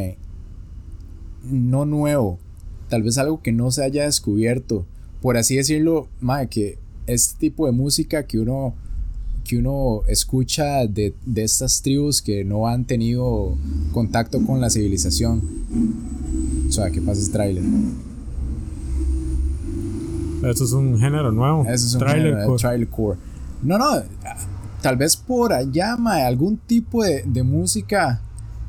[1.45, 2.39] no nuevo,
[2.89, 4.87] tal vez algo que no se haya descubierto,
[5.21, 8.75] por así decirlo, ma, que este tipo de música que uno
[9.45, 13.57] que uno escucha de, de estas tribus que no han tenido
[13.93, 15.43] contacto con la civilización.
[16.69, 17.63] O sea, ¿qué pasa ese tráiler?
[20.43, 21.63] Eso es un género nuevo.
[21.65, 22.61] Eso es un Trailer género core.
[22.61, 23.19] trailer core.
[23.63, 24.03] No, no,
[24.83, 28.21] tal vez por allá, mae, algún tipo de, de música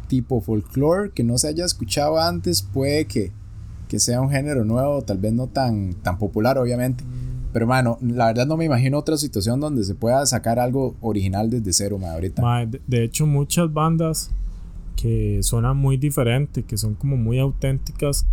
[0.08, 3.32] tipo folklore que no se haya escuchado antes, puede que,
[3.90, 7.04] que sea un género nuevo, tal vez no tan, tan popular, obviamente.
[7.56, 11.50] Pero, mano, la verdad no me imagino otra situación donde se pueda sacar algo original
[11.50, 12.42] desde cero, ma, ahorita.
[12.42, 14.30] Ma, de, de hecho, muchas bandas
[14.98, 18.28] que suenan muy diferentes, que son como muy auténticas,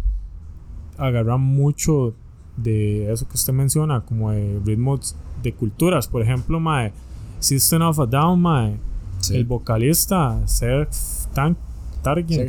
[0.99, 2.17] agarran mucho
[2.57, 6.09] de eso que usted menciona, como de ritmos de culturas.
[6.09, 6.93] Por ejemplo, mae,
[7.39, 8.77] System of a Down, mae,
[9.21, 9.37] Sí.
[9.37, 10.41] el vocalista.
[10.49, 10.91] Serge
[11.33, 12.41] Tarjan.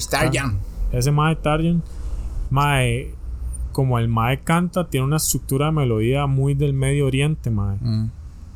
[0.91, 1.83] Ese mae Tarjan,
[2.49, 3.13] mae,
[3.73, 7.77] como el mae canta, tiene una estructura de melodía muy del Medio Oriente, mae.
[7.81, 8.09] Mm,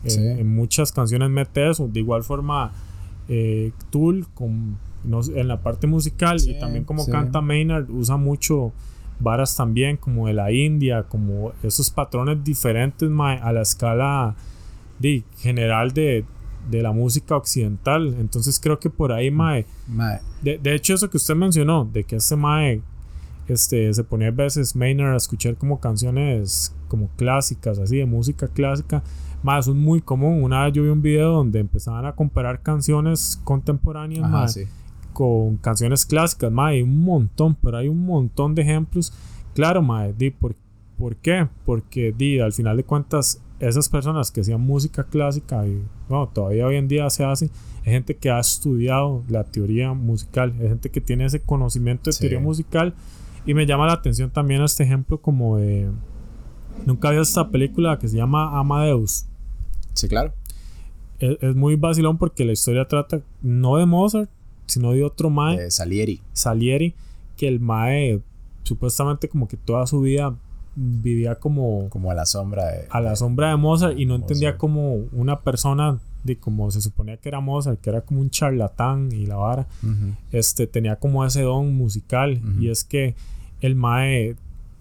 [0.03, 0.19] En- Sí.
[0.21, 1.89] en muchas canciones mete eso.
[1.89, 2.71] De igual forma,
[3.27, 7.11] eh, Tool con, no en la parte musical Sí, y también como sí.
[7.11, 8.71] canta Maynard, usa mucho
[9.19, 14.35] varas también como de la India, como esos patrones diferentes mae, a la escala
[14.99, 16.23] de, general de,
[16.69, 18.15] de la música occidental.
[18.19, 22.03] Entonces creo que por ahí, mae, ma, de, de hecho, eso que usted mencionó, de
[22.03, 22.81] que este Mae
[23.47, 28.47] este, se ponía a veces Maynard a escuchar como canciones como clásicas, así de música
[28.47, 29.03] clásica.
[29.59, 30.43] Eso es muy común.
[30.43, 34.63] Una vez yo vi un video donde empezaban a comparar canciones contemporáneas ajá, mae, sí.
[35.13, 36.51] con canciones clásicas.
[36.51, 39.13] Mae, hay un montón, pero hay un montón de ejemplos.
[39.53, 40.55] Claro, mae, di, ¿por,
[40.97, 41.47] ¿por qué?
[41.65, 46.65] Porque di, al final de cuentas, esas personas que hacían música clásica, y bueno, todavía
[46.67, 47.51] hoy en día se hace, es
[47.83, 52.19] gente que ha estudiado la teoría musical, es gente que tiene ese conocimiento de Sí.
[52.21, 52.93] teoría musical.
[53.47, 55.89] Y me llama la atención también este ejemplo como de...
[56.85, 59.25] Nunca había esta película que se llama Amadeus.
[59.93, 60.33] Sí, claro.
[61.17, 64.29] Es, es muy vacilón porque la historia trata no de Mozart,
[64.67, 65.57] sino de otro Mae.
[65.57, 66.21] De Salieri.
[66.33, 66.93] Salieri,
[67.35, 68.21] que el Mae
[68.63, 70.35] supuestamente como que toda su vida
[70.75, 72.85] vivía como Como a la sombra de.
[72.89, 77.17] a la sombra de Mozart y no entendía como una persona de como se suponía
[77.17, 79.67] que era Mozart, que era como un charlatán y la vara,
[80.31, 83.15] este tenía como ese don musical y es que
[83.61, 84.35] el Mae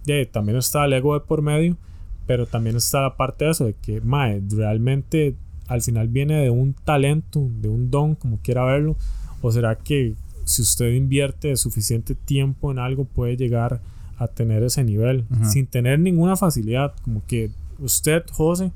[0.05, 1.77] de, también está el ego de por medio,
[2.25, 5.35] pero también está la parte de eso de que Mae realmente
[5.67, 8.95] al final viene de un talento, de un don, como quiera verlo,
[9.41, 13.81] o será que si usted invierte suficiente tiempo en algo puede llegar
[14.17, 18.71] a tener ese nivel sin tener ninguna facilidad, como que usted, José,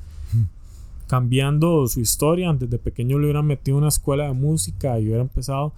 [1.07, 5.73] cambiando su historia, desde pequeño le hubieran metido una escuela de música y hubiera empezado,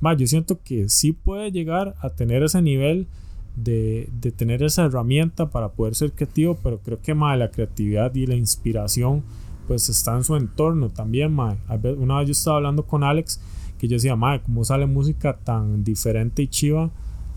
[0.00, 3.06] más yo siento que sí puede llegar a tener ese nivel
[3.56, 8.14] de, de tener esa herramienta para poder ser creativo, pero creo que más la creatividad
[8.14, 9.22] y la inspiración
[9.66, 11.56] pues está en su entorno también, mae.
[11.98, 13.40] Una vez yo estaba hablando con Alex
[13.78, 16.90] que yo decía, mae, ¿cómo sale música tan diferente y chiva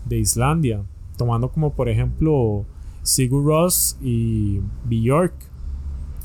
[0.04, 0.82] de Islandia?
[1.16, 2.64] Tomando como por ejemplo
[3.02, 5.34] Sigur Rós y Björk,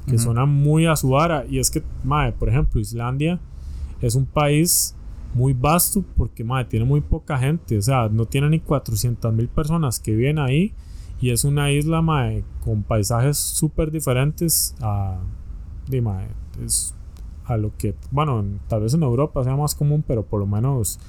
[0.06, 0.26] que Ujú.
[0.26, 1.46] suenan muy a su vara.
[1.50, 3.40] Y es que, mae, por ejemplo, Islandia
[4.02, 4.96] es un país
[5.36, 7.78] muy vasto porque, mae, tiene muy poca gente.
[7.78, 10.74] O sea, no tiene ni 400 mil personas que viven ahí.
[11.22, 15.20] Y es una isla, mae, con paisajes súper diferentes a,
[15.88, 16.28] di, mae,
[16.66, 16.94] es
[17.46, 20.48] a lo que, bueno, en- tal vez en Europa sea más común, pero por lo
[20.48, 21.00] menos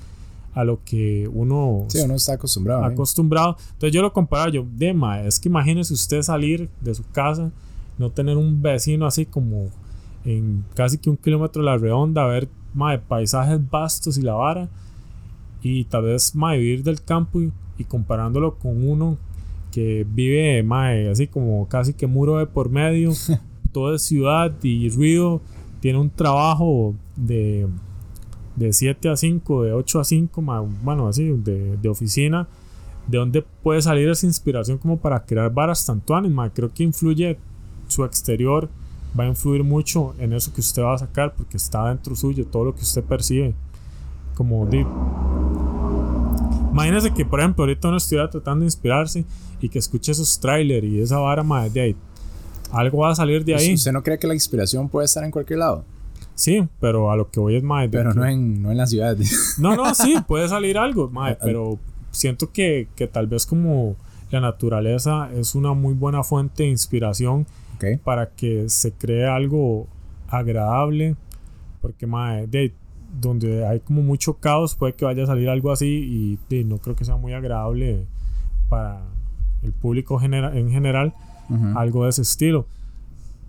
[0.55, 2.83] a lo que uno Sí, uno está acostumbrado.
[2.83, 2.87] ¿eh?
[2.93, 3.57] acostumbrado.
[3.73, 7.53] Entonces yo lo comparaba, yo, de mae, es que imagínese usted salir de su casa,
[7.99, 9.71] no tener un vecino así como
[10.25, 14.69] en casi que un kilómetro de la redonda, ver mae, paisajes vastos y la vara,
[15.63, 19.19] y tal vez mae, vivir del campo y, y comparándolo con uno
[19.73, 23.11] que vive mae, así como casi que muro de por medio,
[23.73, 25.41] todo es ciudad y ruido,
[25.81, 27.67] tiene un trabajo de
[28.57, 32.49] de 7 a 5, de 8 a 5, ma- bueno, así, de, de oficina,
[33.07, 36.33] de dónde puede salir esa inspiración como para crear varas tantuanes.
[36.55, 37.37] Creo que influye
[37.87, 38.71] su exterior,
[39.19, 42.47] va a influir mucho en eso que usted va a sacar, porque está dentro suyo,
[42.47, 43.55] todo lo que usted percibe.
[44.35, 44.87] Como de.
[46.71, 49.25] Imagínese que, por ejemplo, ahorita uno estuviera tratando de inspirarse
[49.61, 51.97] y que escuche esos trailers y esa vara, ma, de ahí.
[52.71, 53.75] Algo va a salir de ahí.
[53.75, 55.85] ¿Usted no cree que la inspiración puede estar en cualquier lado?
[56.35, 57.89] Sí, pero a lo que voy es más.
[57.91, 59.17] Pero no en, no en la ciudad.
[59.59, 61.79] No, no, sí, puede salir algo, mae, pero
[62.11, 63.97] siento que, que tal vez como
[64.31, 68.01] la naturaleza es una muy buena fuente de inspiración ok.
[68.05, 69.87] para que se cree algo
[70.29, 71.17] agradable,
[71.81, 72.73] porque mae, de,
[73.21, 76.79] donde hay como mucho caos puede que vaya a salir algo así y de, no
[76.79, 78.05] creo que sea muy agradable
[78.69, 79.01] para
[79.63, 81.15] el público genera- en general,
[81.49, 81.79] Ujú.
[81.79, 82.67] algo de ese estilo.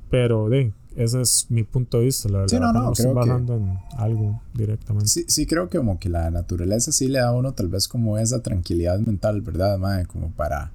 [0.10, 2.50] Pero de, ese es mi punto de vista, la verdad.
[2.56, 5.08] Sí, no, no, me estoy creo que- basando en algo directamente.
[5.10, 7.88] Sí, sí creo que como que la naturaleza sí le da a uno tal vez
[7.88, 10.06] como esa tranquilidad mental, ¿verdad, mae?
[10.06, 10.72] Como para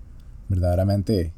[0.48, 1.32] verdaderamente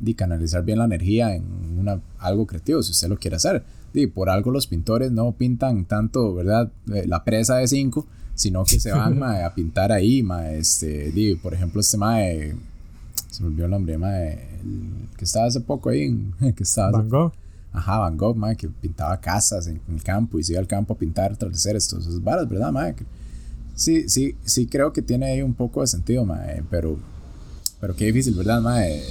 [0.00, 3.64] di, canalizar bien la energía en una, algo creativo, si usted lo quiere hacer.
[3.92, 6.70] Di, por algo los pintores no pintan tanto, ¿verdad?
[6.92, 11.10] Eh, la presa de 5, sino que se van mae, a pintar ahí, mae, este,
[11.12, 12.54] di, por ejemplo, este mae,
[13.30, 14.32] Se me olvidó el nombre, mae.
[14.62, 16.14] el que estaba hace poco ahí.
[16.56, 17.32] que estaba Van Gogh.
[17.72, 20.66] Ajá, Van Gogh, mae, que pintaba casas en, en el campo y se iba al
[20.66, 22.94] campo a pintar atardeceres, todas esas varas, ¿verdad, mae?
[23.74, 26.98] Sí, sí, sí creo que tiene ahí un poco de sentido, mae, pero,
[27.78, 29.02] pero qué difícil, ¿verdad, mae?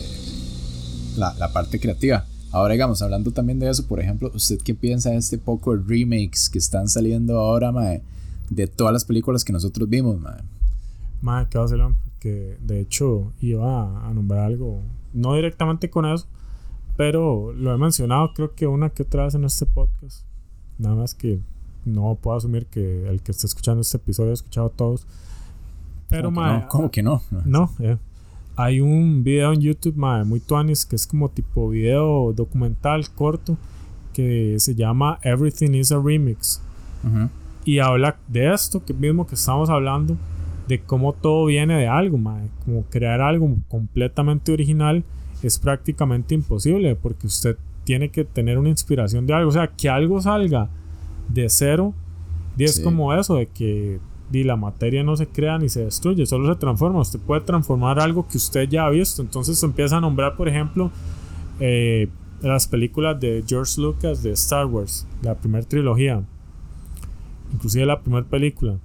[1.18, 2.26] La, la parte creativa.
[2.52, 5.84] Ahora, digamos, hablando también de eso, por ejemplo, ¿usted qué piensa de este poco de
[5.86, 8.02] remakes que están saliendo ahora, mae?
[8.50, 10.42] De todas las películas que nosotros vimos, mae.
[11.22, 11.96] Madre, qué vacilón.
[12.20, 14.82] Que de hecho iba a nombrar algo,
[15.14, 16.28] no directamente con eso,
[16.96, 20.24] pero lo he mencionado creo que una que otra vez en este podcast.
[20.78, 21.42] Nada más que
[21.84, 25.06] no puedo asumir que el que esté escuchando este episodio ha escuchado todos.
[26.10, 26.68] Pero, ¿Cómo que mae, no?
[26.70, 27.22] ¿Cómo que no?
[27.44, 27.98] no, eh.
[28.58, 33.58] Hay un video en YouTube, mae, muy tuanis, que es como tipo video documental corto,
[34.14, 36.62] que se llama Everything is a Remix.
[37.66, 40.16] Y habla de esto que mismo que estamos hablando,
[40.68, 42.48] de cómo todo viene de algo, mae.
[42.64, 45.04] Como crear algo completamente original
[45.44, 49.50] es prácticamente imposible, porque usted tiene que tener una inspiración de algo.
[49.50, 50.70] O sea, que algo salga
[51.28, 51.94] de cero,
[52.58, 52.84] y es Sí.
[52.84, 56.60] como eso, de que di, la materia no se crea ni se destruye, solo se
[56.60, 57.00] transforma.
[57.00, 59.22] Usted puede transformar algo que usted ya ha visto.
[59.22, 60.92] Entonces empieza a nombrar, por ejemplo,
[61.60, 62.10] eh,
[62.42, 66.24] las películas de George Lucas de Star Wars, la primera trilogía,
[67.54, 68.78] inclusive la primera película.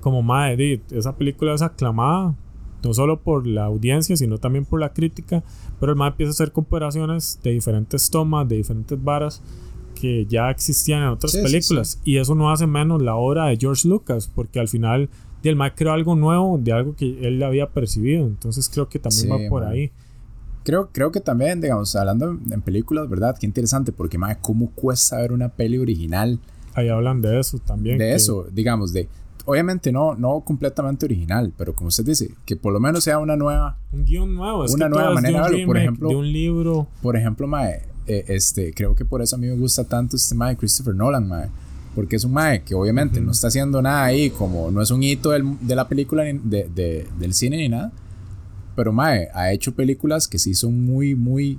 [0.00, 2.34] Como Mae, di, esa película es aclamada
[2.82, 5.42] no solo por la audiencia, sino también por la crítica,
[5.80, 9.42] pero el Mae empieza a hacer comparaciones de diferentes tomas, de diferentes varas
[10.00, 12.00] que ya existían en otras Sí, sí, películas.
[12.04, 15.08] Y eso no hace menos la obra de George Lucas, porque al final
[15.42, 18.26] di, el Mae creó algo nuevo de algo que él había percibido.
[18.26, 19.90] Entonces creo que también va por ahí.
[20.64, 23.36] Creo, creo que también, digamos, hablando en películas, ¿verdad?
[23.40, 26.38] Qué interesante, porque, mae, ¿cómo cuesta ver una peli original
[26.74, 27.96] Ahí hablan de eso también.
[27.98, 28.46] de que- eso?
[28.52, 29.08] Digamos, de.
[29.46, 33.34] Obviamente no, no completamente original, pero como usted dice, que por lo menos sea una
[33.34, 33.78] nueva.
[33.92, 34.64] Un guion nuevo.
[34.66, 36.08] Es Una que nueva manera de verlo, por ejemplo.
[36.10, 36.86] De un libro.
[37.00, 40.34] Por ejemplo, mae, eh, este, creo que por eso a mí me gusta tanto este
[40.34, 41.48] mae Christopher Nolan, mae.
[41.94, 45.02] Porque es un mae que obviamente no está haciendo nada ahí, como no es un
[45.02, 47.92] hito del- de la película, de, de- del cine ni nada.
[48.76, 51.58] Pero mae, ha hecho películas que sí son muy, muy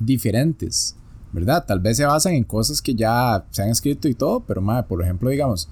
[0.00, 0.94] diferentes,
[1.32, 1.64] ¿verdad?
[1.66, 4.82] Tal vez se basan en cosas que ya se han escrito y todo, pero mae,
[4.84, 5.68] por ejemplo, digamos,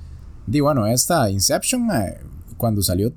[0.47, 2.19] di bueno, esta Inception, mae,
[2.57, 3.13] cuando salió,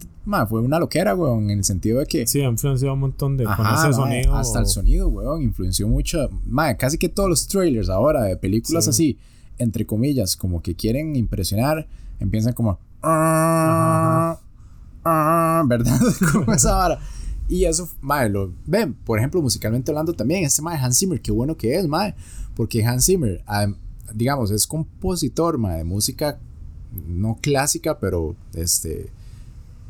[0.48, 2.26] fue una loquera, weón, en el sentido de que...
[2.28, 4.36] Sí, ha influenciado un montón de con Ajá, ese sonido.
[4.36, 6.30] hasta el sonido, weón, influenció mucho.
[6.46, 8.90] Mae, casi que todos los trailers ahora de películas Sí.
[8.90, 9.18] así,
[9.58, 11.88] entre comillas, como que quieren impresionar,
[12.20, 12.80] empiezan como.
[13.02, 14.40] Ajá,
[15.04, 16.00] "Ah, ¿Verdad?
[16.34, 17.00] como esa vara.
[17.48, 21.32] Y eso, mae, lo ven, por ejemplo, musicalmente hablando también, este mae Hans Zimmer, qué
[21.32, 22.16] bueno que es, mae,
[22.56, 23.44] porque Hans Zimmer,
[24.14, 26.40] digamos, es compositor, mae, de música
[27.08, 29.12] no clásica, pero este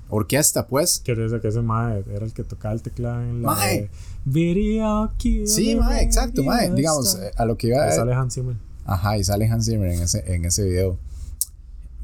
[0.09, 1.01] orquesta, pues.
[1.03, 3.49] Quiero decir que ese mae era el que tocaba el teclado en la.
[3.49, 3.81] Mae.
[3.81, 3.89] de
[4.25, 8.55] Video Sí, mae, exacto, mae, digamos, eh, a lo que iba Ahí sale Hans Zimmer.
[8.85, 10.97] Ajá, y sale Hans Zimmer en ese, en ese video.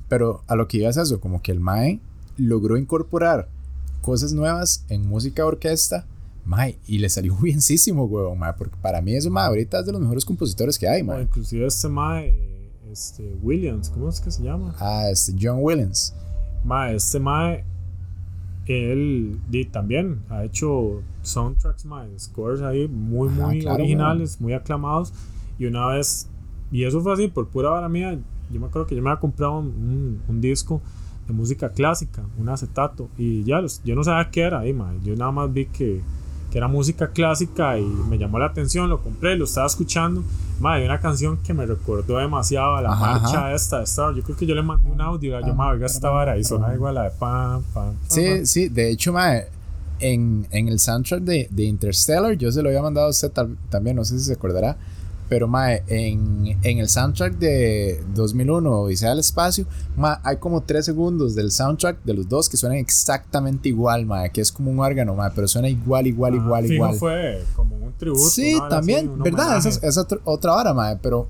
[0.07, 1.99] Pero a lo que iba es eso, como que el Mae
[2.37, 3.47] logró incorporar
[4.01, 6.05] cosas nuevas en música orquesta,
[6.43, 9.91] Mae, y le salió bienísimo, weón, Mae, porque para mí eso, Mae, ahorita es de
[9.91, 11.21] los mejores compositores que hay, Mae.
[11.21, 12.35] inclusive este mae,
[12.91, 14.75] este Williams, ¿cómo es que se llama?
[14.79, 16.13] Ah, este John Williams.
[16.63, 17.63] Mae, este mae,
[18.71, 24.53] él di, también ha hecho soundtracks, mae, scores ahí muy, Ajá, muy claro, originales, muy
[24.53, 25.13] aclamados.
[25.59, 26.29] Y una vez,
[26.71, 28.17] y eso fue así, por pura vara mía,
[28.51, 30.81] yo me acuerdo que yo me había comprado un, un- disco
[31.27, 34.97] de música clásica, un acetato, y ya, los- yo no sabía qué era ahí, mae.
[35.03, 36.01] Yo nada más vi que,
[36.51, 40.23] que era música clásica y me llamó la atención, lo compré, lo estaba escuchando.
[40.61, 43.53] Mae, hay una canción que me recordó demasiado a la Ajá, marcha ajá.
[43.55, 44.13] esta de Star.
[44.15, 46.73] Yo creo que yo le mandé un audio, yo, mae, oiga esta vara, y sonaba
[46.73, 48.45] igual a la de pam, pam, Sí, pam.
[48.45, 49.47] sí, de hecho, Mae,
[49.99, 53.57] en, en el soundtrack de, de Interstellar, yo se lo había mandado a usted tal-
[53.69, 54.77] también, no sé si se acordará.
[55.31, 59.65] Pero, Mae, en, en el soundtrack de 2001, Odisea del Espacio,
[59.95, 64.29] Mae, hay como 3 segundos del soundtrack de los dos que suenan exactamente igual, Mae,
[64.29, 66.95] que es como un órgano, Mae, pero suena igual, igual, Ajá, igual, fijo igual.
[66.97, 68.29] fue como un tributo.
[68.29, 69.57] Sí, vara también, así, ¿verdad?
[69.65, 71.29] Esa es, otra, otra hora, Mae, pero,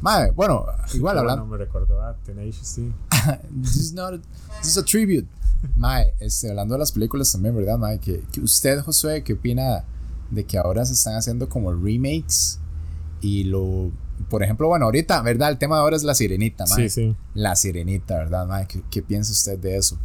[0.00, 1.44] Mae, bueno, igual hablando.
[1.44, 2.92] No me recordó a Tenacious D.
[3.62, 4.18] this is not a,
[4.60, 5.28] this is a tribute.
[5.76, 8.00] Mae, este, hablando de las películas también, ¿verdad, Mae?
[8.00, 9.84] Que, que usted, Josué, ¿qué opina
[10.32, 12.58] de que ahora se están haciendo como remakes?
[13.26, 13.90] Y lo,
[14.30, 15.50] por ejemplo, bueno, ahorita, ¿verdad?
[15.50, 16.88] El tema de ahora es la sirenita, Mae.
[16.88, 17.16] Sí, sí.
[17.34, 18.68] La sirenita, ¿verdad, Mae?
[18.68, 19.98] ¿Qué, qué piensa usted de eso?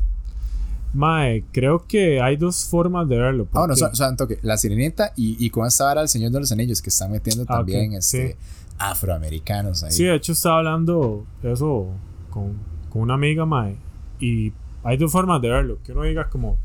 [0.93, 3.47] Mae, creo que hay dos formas de verlo.
[3.53, 4.39] Ah, bueno, so, un toque.
[4.41, 7.43] La sirenita y, y con esta vara el Señor de los Anillos que están metiendo
[7.43, 8.36] Ah, ok, también este, sí.
[8.80, 9.91] afroamericanos ahí.
[9.91, 11.89] Sí, de hecho estaba hablando eso
[12.32, 12.55] con,
[12.89, 13.78] con una amiga, mae.
[14.19, 14.51] Y
[14.84, 15.78] hay dos formas de verlo.
[15.84, 16.57] Que uno diga como,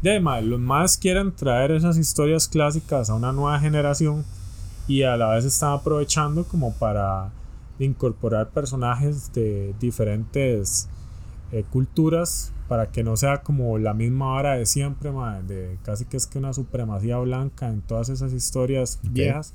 [0.00, 4.24] de mae, los más quieren traer esas historias clásicas a una nueva generación
[4.86, 7.30] y a la vez están aprovechando como para
[7.78, 10.88] incorporar personajes de diferentes
[11.52, 15.10] eh, culturas para que no sea como la misma hora de siempre,
[15.46, 19.52] de casi que es que una supremacía blanca en todas esas historias viejas,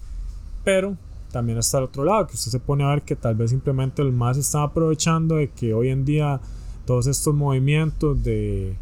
[0.64, 0.96] pero
[1.32, 4.04] también está el otro lado, que usted se pone a ver que tal vez simplemente
[4.04, 6.40] los más están aprovechando de que hoy en día
[6.86, 8.76] todos estos movimientos de,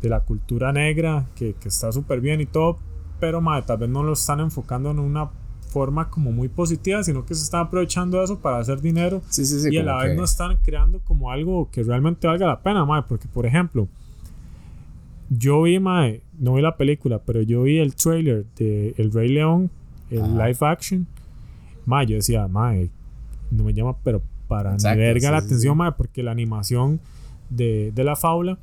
[0.00, 2.78] de la cultura negra, que, que está súper bien y todo,
[3.20, 5.30] pero mae, tal vez no lo están enfocando en una
[5.72, 9.60] forma como muy positiva, sino que se están aprovechando eso para hacer dinero Sí, sí,
[9.60, 9.68] sí.
[9.72, 12.84] y a la vez que- no están creando como algo que realmente valga la pena,
[12.84, 13.88] mae, porque por ejemplo,
[15.30, 19.28] yo vi, mae, no vi la película, pero yo vi el trailer de El Rey
[19.30, 19.70] León,
[20.10, 20.46] el Ajá.
[20.48, 21.06] live action,
[21.86, 22.90] mae, yo decía, mae,
[23.50, 27.00] no me llama, pero para Exacto, ni verga la atención, mae, porque la animación
[27.48, 28.58] de, de la faula,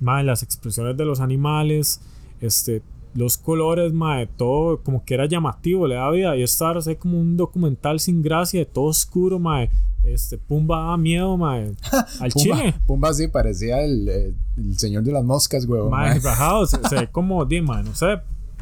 [0.00, 2.00] mae, las expresiones de los animales,
[2.40, 2.82] este,
[3.16, 6.36] los colores, mae, todo como que era llamativo, le da vida.
[6.36, 9.70] Y esta ahora es como un documental sin gracia, todo oscuro, mae.
[10.04, 11.72] Este, Pumba da miedo, mae.
[12.20, 12.74] Al Pumba, chile.
[12.86, 15.90] Pumba sí parecía el, eh, el señor de las moscas, huevón.
[15.90, 18.18] Mae, rajado, se, se ve como, di, mae, no sé,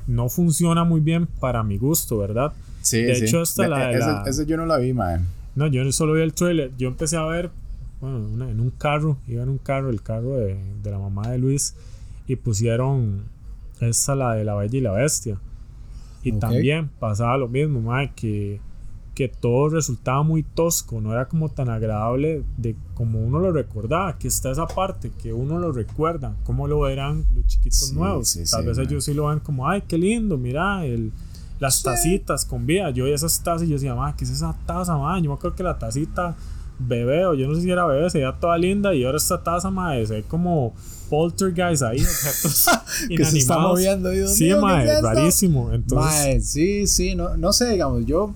[0.06, 2.52] no funciona muy bien para mi gusto, ¿verdad?
[2.80, 3.24] Sí, de sí.
[3.24, 5.20] hecho, hasta De- la- ese, la- ese yo no la vi, mae.
[5.54, 6.72] No, yo solo vi el trailer.
[6.78, 7.50] Yo empecé a ver,
[8.00, 11.28] bueno, una- en un carro, iba en un carro, el carro de, de la mamá
[11.30, 11.74] de Luis,
[12.26, 13.24] y pusieron
[13.80, 15.38] esta, la de la Bella y la Bestia.
[16.22, 16.38] Y Ok.
[16.40, 18.60] también pasaba lo mismo, mae, que,
[19.14, 24.18] que todo resultaba muy tosco, no era como tan agradable de como uno lo recordaba.
[24.18, 28.28] Que está esa parte, que uno lo recuerda, cómo lo verán los chiquitos Sí, nuevos.
[28.28, 28.86] sí, Tal sí, vez mae.
[28.86, 31.12] ellos sí lo ven como, ay, qué lindo, mira, el,
[31.60, 32.90] las tacitas con vida.
[32.90, 35.18] Yo veía esas tazas y yo decía, "Ma, ¿qué es esa taza, ma?
[35.20, 36.34] Yo me acuerdo que la tacita
[36.78, 38.92] bebé, o yo no sé si era bebé, se veía toda linda.
[38.94, 40.72] Y ahora esta taza, ma, se ve como
[41.08, 42.66] poltergeist ahí, objetos
[43.08, 44.10] Que se está moviendo.
[44.10, 45.72] Dios Sí, mío, ¿qué ma, es rarísimo.
[45.72, 48.34] Entonces, Mae, sí, sí, no, no sé, digamos, yo.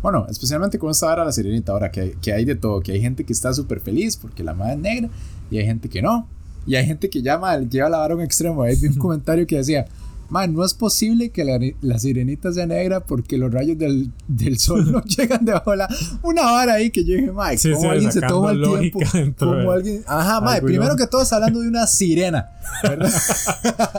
[0.00, 2.80] Bueno, especialmente con esta vara de la sirenita, ahora que hay, que hay de todo,
[2.80, 5.08] que hay gente que está súper feliz porque la madre es negra,
[5.50, 6.28] y hay gente que no,
[6.66, 8.62] y hay gente que mae, lleva la vara a un extremo.
[8.62, 9.86] Ahí vi un comentario que decía:
[10.30, 14.58] Man, no es posible que la, la sirenita sea negra porque los rayos del, del
[14.58, 15.88] sol no llegan debajo de la.
[16.22, 19.00] Una vara ahí que yo dije, Sí, ¿cómo sí, alguien se toma el tiempo?
[19.38, 20.04] Como alguien.
[20.06, 22.50] Ajá, algo primero que todo está hablando de una sirena,
[22.82, 23.10] ¿verdad?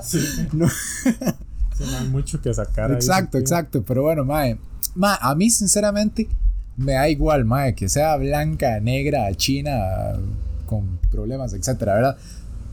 [0.03, 0.19] Sí,
[0.53, 0.67] no
[1.97, 3.84] hay mucho que sacar Exacto, exacto.
[3.84, 4.57] Pero bueno, mae.
[4.95, 6.27] Mae, a mí sinceramente
[6.77, 9.73] me da igual, mae, que sea blanca, negra, china,
[10.67, 12.17] con problemas, etcétera, ¿verdad?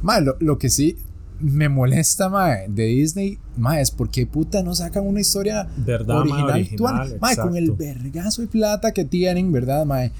[0.02, 0.98] Mae, lo, lo que sí
[1.40, 6.20] me molesta, mae, de Disney, mae, es porque puta no sacan una historia Verdad, ma,
[6.20, 7.18] original, original, tuan.
[7.20, 10.12] Mae, con el vergazo de plata que tienen, ¿verdad, mae?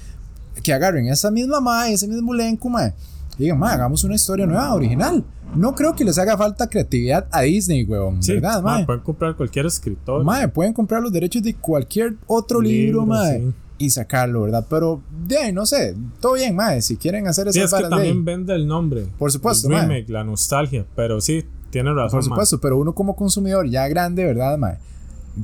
[0.63, 2.93] Que agarren esa misma mae, ese mismo elenco, mae.
[3.37, 5.23] y Digan, mae, hagamos una historia nueva, original.
[5.55, 8.85] No creo que les haga falta creatividad a Disney, weón, Sí, ¿verdad, ma, mae?
[8.85, 10.23] pueden comprar cualquier escritor.
[10.23, 13.53] Mae, pueden comprar los derechos de cualquier otro libro, Libro, mae, sí.
[13.77, 14.65] Y sacarlo, ¿verdad?
[14.69, 17.89] Pero, de ahí, no sé, todo bien, mae, si quieren hacer Sí, esas es que
[17.89, 19.05] también vende el nombre.
[19.17, 20.85] Por supuesto, el remake, la nostalgia.
[20.95, 22.17] Pero sí, tiene razón.
[22.19, 24.77] Por supuesto, pero uno como consumidor ya grande, ¿verdad, mae?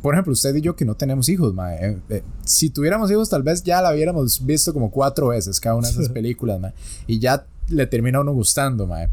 [0.02, 1.78] Por ejemplo, usted y yo que no tenemos hijos, mae.
[1.86, 5.76] eh, eh, si tuviéramos hijos, tal vez ya la hubiéramos visto como cuatro veces cada
[5.76, 6.74] una de esas películas, mae.
[7.06, 9.10] Y ya le termina a uno gustando, mae.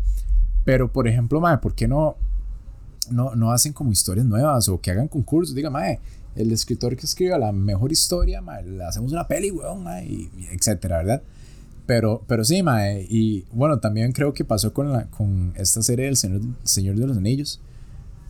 [0.65, 2.17] Pero, por ejemplo, mae, ¿por qué no,
[3.11, 5.55] no, no hacen como historias nuevas o que hagan concursos?
[5.55, 6.01] Diga, mae,
[6.37, 10.31] el escritor que escriba la mejor historia, mae, le hacemos una peli, weón, mae, y,
[10.39, 11.23] y etcétera, ¿verdad?
[11.87, 16.07] Pero, pero sí, mae, y bueno, también creo que pasó con, la, con esta serie
[16.07, 17.61] del Señor, Señor de los Anillos,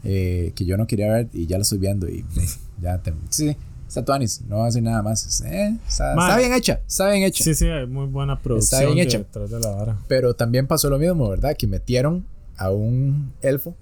[0.03, 2.25] eh, que yo no quería ver y ya la estoy viendo y
[2.81, 3.55] ya, te, sí,
[3.87, 7.23] está tuanis, no va a hacer nada más, eh, está, está bien hecha, está bien
[7.25, 7.45] hecha.
[7.45, 9.19] Sí, sí, muy buena producción bien de- hecha.
[9.19, 9.99] detrás de la vara.
[10.09, 11.55] Pero también pasó lo mismo, ¿verdad?
[11.55, 12.25] Que metieron
[12.57, 13.75] a un elfo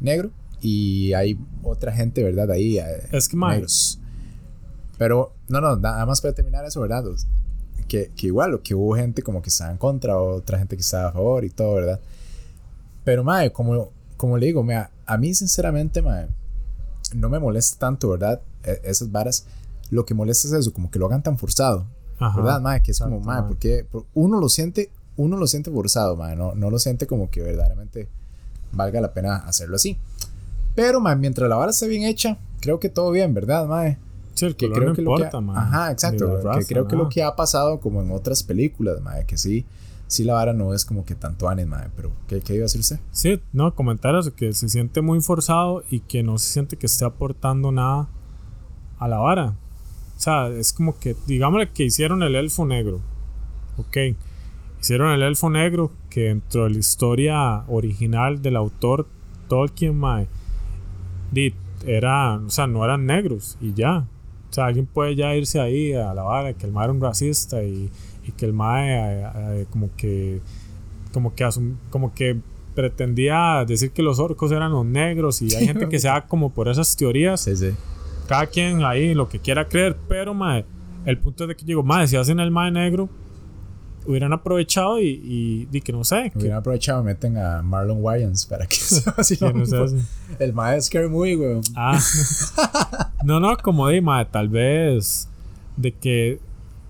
[0.00, 0.30] negro
[0.60, 2.50] y hay otra gente, ¿verdad?
[2.50, 2.78] Ahí.
[2.78, 4.00] eh, Es que, negros.
[4.98, 7.04] Pero, no, no, nada más para terminar eso, ¿verdad?
[7.88, 11.08] Que, que igual, que hubo gente como que estaba en contra, otra gente que estaba
[11.08, 12.00] a favor y todo, ¿verdad?
[13.04, 16.26] Pero, mae, como, como le digo, mira, a mí sinceramente, mae,
[17.14, 18.40] no me molesta tanto, ¿verdad?
[18.64, 19.46] E- esas varas.
[19.90, 21.86] Lo que molesta es eso, como que lo hagan tan forzado.
[22.18, 22.40] Ajá.
[22.40, 22.82] ¿verdad, mae?
[22.82, 23.48] Que es como, mae, mae.
[23.48, 27.30] porque por- uno lo siente, uno lo siente forzado, mae, no, no lo siente como
[27.30, 28.08] que verdaderamente
[28.72, 29.96] valga la pena hacerlo así.
[30.76, 33.98] Pero, mae, mientras la vara esté bien hecha, creo que todo bien, ¿verdad, mae?
[34.34, 35.56] Sí, el Que color creo no que lo que importa, ha- man.
[35.56, 36.38] Ajá, exacto.
[36.58, 39.64] que creo que lo que ha pasado como en otras películas, mae, que sí,
[40.06, 42.66] sí la vara no es como que tanto anime, mae, pero ¿qué, qué iba a
[42.66, 43.00] decir usted?
[43.10, 46.86] Sí, no, comentar eso, que se siente muy forzado y que no se siente que
[46.86, 48.08] esté aportando nada
[48.98, 49.54] a la vara.
[50.16, 53.00] O sea, es como que, digámosle que hicieron el elfo negro.
[53.78, 53.96] Ok.
[54.80, 59.06] Hicieron el elfo negro que dentro de la historia original del autor
[59.48, 60.28] Tolkien, mae,
[61.30, 61.54] di,
[61.86, 64.04] era, o sea, no eran negros y ya.
[64.50, 67.00] O sea, alguien puede ya irse ahí a la vara que el mae era un
[67.00, 67.90] racista y,
[68.26, 70.40] y que el mae eh, eh, como que
[71.12, 72.36] como que asum- como que
[72.74, 76.50] pretendía decir que los orcos eran los negros y hay gente que se da como
[76.50, 77.70] por esas teorías Sí, sí.
[78.28, 80.64] cada quien ahí lo que quiera creer, pero mae,
[81.06, 83.08] el punto es de que digo, mae, si hacen el mae negro,
[84.06, 88.46] hubieran aprovechado y, y, di que no sé, que, Hubieran aprovechado, meten a Marlon Wayans
[88.46, 89.76] para que se así que no sé.
[90.38, 91.62] El mae de Scary Movie, weón.
[91.74, 91.98] Ah,
[93.24, 95.28] no, no, como di, mae, tal vez
[95.76, 96.40] de que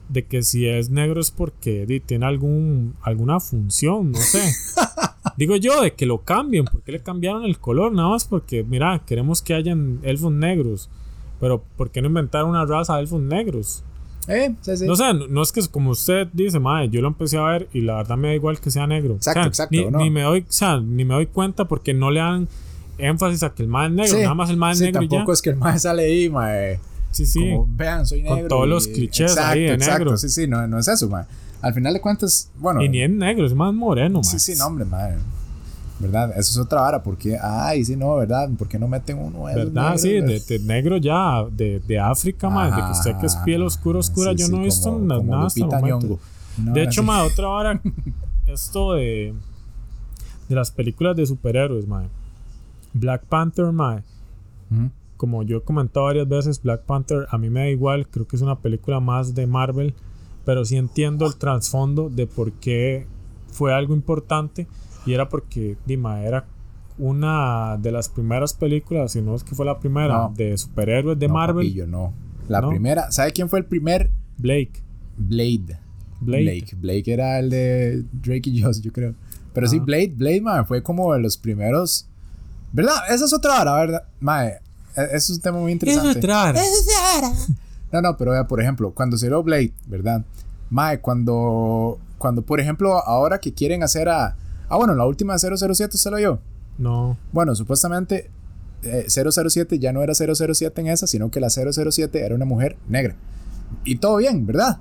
[0.08, 4.42] de que si es negro es porque di, tiene algún alguna función, no sé.
[5.36, 7.92] Digo yo, de que lo cambien, porque le cambiaron el color?
[7.92, 10.88] Nada más porque, mira, queremos que hayan elfos negros.
[11.40, 13.84] Pero, ¿por qué no inventar una raza de elfos negros?
[14.28, 14.86] Eh, sí, sí.
[14.86, 17.68] No sé, no, no es que como usted dice, madre, yo lo empecé a ver
[17.72, 19.14] y la verdad me da igual que sea negro.
[19.14, 19.98] Exacto, O sea, exacto, Ni, no.
[19.98, 22.48] ni me doy, o sea, ni me doy cuenta porque no le dan
[22.98, 25.02] énfasis a que el mae es negro, Sí, nada más el mae es sí, negro
[25.02, 25.10] y ya.
[25.18, 26.80] tampoco es que el mae sale ahí, mae.
[27.12, 27.40] Sí, sí.
[27.40, 28.48] Como, vean, soy Con negro.
[28.48, 30.16] todos y- los clichés ahí de exacto, negro.
[30.16, 31.24] Sí, sí, no, no es eso, mae.
[31.62, 32.82] Al final de cuentas, bueno.
[32.82, 34.40] Y ni es negro, es más moreno, Sí, mae.
[34.40, 35.14] sí, no, hombre, mae.
[35.98, 36.30] ¿Verdad?
[36.32, 38.50] Eso es otra vara, porque, ay, sí, no, ¿verdad?
[38.58, 39.94] ¿Por qué no meten uno ¿Verdad?
[39.94, 43.62] negros, Sí, de, negro ya, de, de África, mae, de que usted que es piel
[43.62, 45.80] oscura, oscura, Sí, yo sí, no he visto como- na- como nada hasta el Lupita
[45.80, 46.06] momento.
[46.06, 46.18] Nyong'o.
[46.58, 47.80] Una De vara hecho, mae, otra hora,
[48.46, 49.34] esto de,
[50.48, 52.08] de las películas de superhéroes, mae.
[52.92, 53.66] Black Panther.
[53.66, 54.90] Ujú.
[55.16, 58.36] como yo he comentado varias veces, Black Panther a mí me da igual, creo que
[58.36, 59.94] es una película más de Marvel,
[60.44, 63.06] pero sí entiendo el trasfondo de por qué
[63.50, 64.66] fue algo importante
[65.06, 66.44] y era porque Dima era
[66.98, 70.34] una de las primeras películas, si no es que fue la primera, No.
[70.36, 72.12] de superhéroes de No, Marvel, papillo, no.
[72.48, 72.70] La ¿No?
[72.70, 74.10] primera, ¿sabe quién fue el primer?
[74.38, 74.82] Blake.
[75.16, 75.78] Blade.
[76.20, 76.42] Blade.
[76.44, 76.76] Blake.
[76.76, 79.14] Blake era el de Drake y Josh, yo creo.
[79.52, 79.78] Pero sí.
[79.78, 82.06] Blade, Blade, mae, fue como de los primeros.
[82.72, 82.94] ¿Verdad?
[83.10, 84.02] Esa es otra hora, ¿verdad?
[84.20, 86.08] Mae, e- eso es un tema muy interesante.
[87.92, 90.24] No, no, pero vea, por ejemplo, cuando salió Blade, ¿verdad?
[90.70, 94.36] Mae, cuando, cuando, por ejemplo, ahora que quieren hacer a...
[94.68, 96.38] Ah, bueno, la última 007 se lo yo.
[96.78, 98.30] No, Bueno, supuestamente
[98.82, 102.76] eh, 007 ya no era 007 en esa, sino que la 007 era una mujer
[102.88, 103.14] negra.
[103.84, 104.78] Y todo bien, ¿verdad?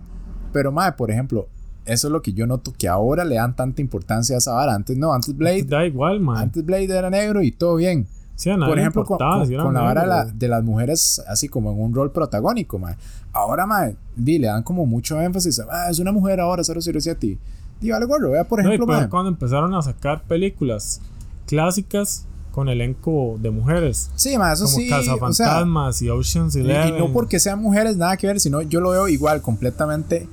[0.52, 1.48] Pero, mae, por ejemplo,
[1.86, 4.74] eso es lo que yo noto que ahora le dan tanta importancia a esa vara.
[4.74, 6.38] Antes no, antes Blade, da igual, man.
[6.38, 8.08] antes Blade era negro y todo bien.
[8.36, 10.64] Sí, a nadie Por ejemplo, con, con- si con la vara de, la- de las
[10.64, 12.96] mujeres, así como en un rol protagónico, mae.
[13.32, 15.62] Ahora, mae, di, le dan como mucho énfasis.
[15.70, 17.28] Ah, es una mujer ahora, 007.
[17.28, 17.40] Y,
[17.82, 19.10] di, vale, gordo, vea, por No, y ejemplo, peor mae.
[19.10, 21.02] cuando empezaron a sacar películas
[21.46, 24.10] clásicas con elenco de mujeres.
[24.16, 24.86] Sí, mae, eso como sí.
[24.86, 26.98] o sea, Cazafantasmas y Ocean's Y, y Eleven.
[27.00, 30.28] no porque sean mujeres, nada que ver, sino yo lo veo igual, completamente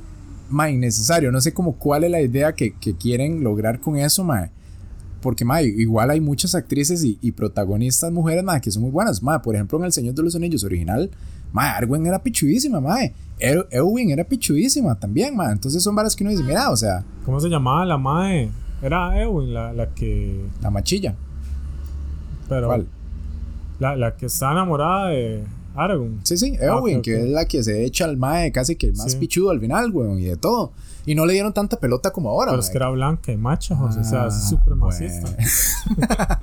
[0.48, 1.32] ma, innecesario.
[1.32, 4.50] No sé como cuál es la idea que, que quieren lograr con eso, ma.
[5.20, 9.22] Porque, ma, igual hay muchas actrices y, y protagonistas mujeres, ma, que son muy buenas.
[9.22, 11.10] Ma, por ejemplo, en El Señor de los Anillos original,
[11.52, 12.96] ma, Arwen era pichudísima, ma.
[13.38, 15.50] Eu- Eowyn era pichudísima también, ma.
[15.52, 18.50] Entonces son varas que uno dice, mira, o sea, ¿Cómo se llamaba la madre?
[18.82, 20.40] Era Eowyn, la, la que.
[20.60, 21.14] la machilla.
[22.48, 22.86] Pero ¿Cuál?
[23.78, 25.42] La, la que está enamorada de
[25.74, 26.20] Aragorn.
[26.24, 27.04] Sí, sí, Eowyn, ok, ok.
[27.04, 29.18] que es la que se echa al mae casi que el más Sí.
[29.18, 30.72] pichudo al final, weón, y de todo.
[31.04, 32.64] Y no le dieron tanta pelota como ahora, Pero mae.
[32.64, 34.00] es que era blanca y macha, José.
[34.00, 35.28] o sea, es Ah, supremacista.
[35.96, 36.16] bueno.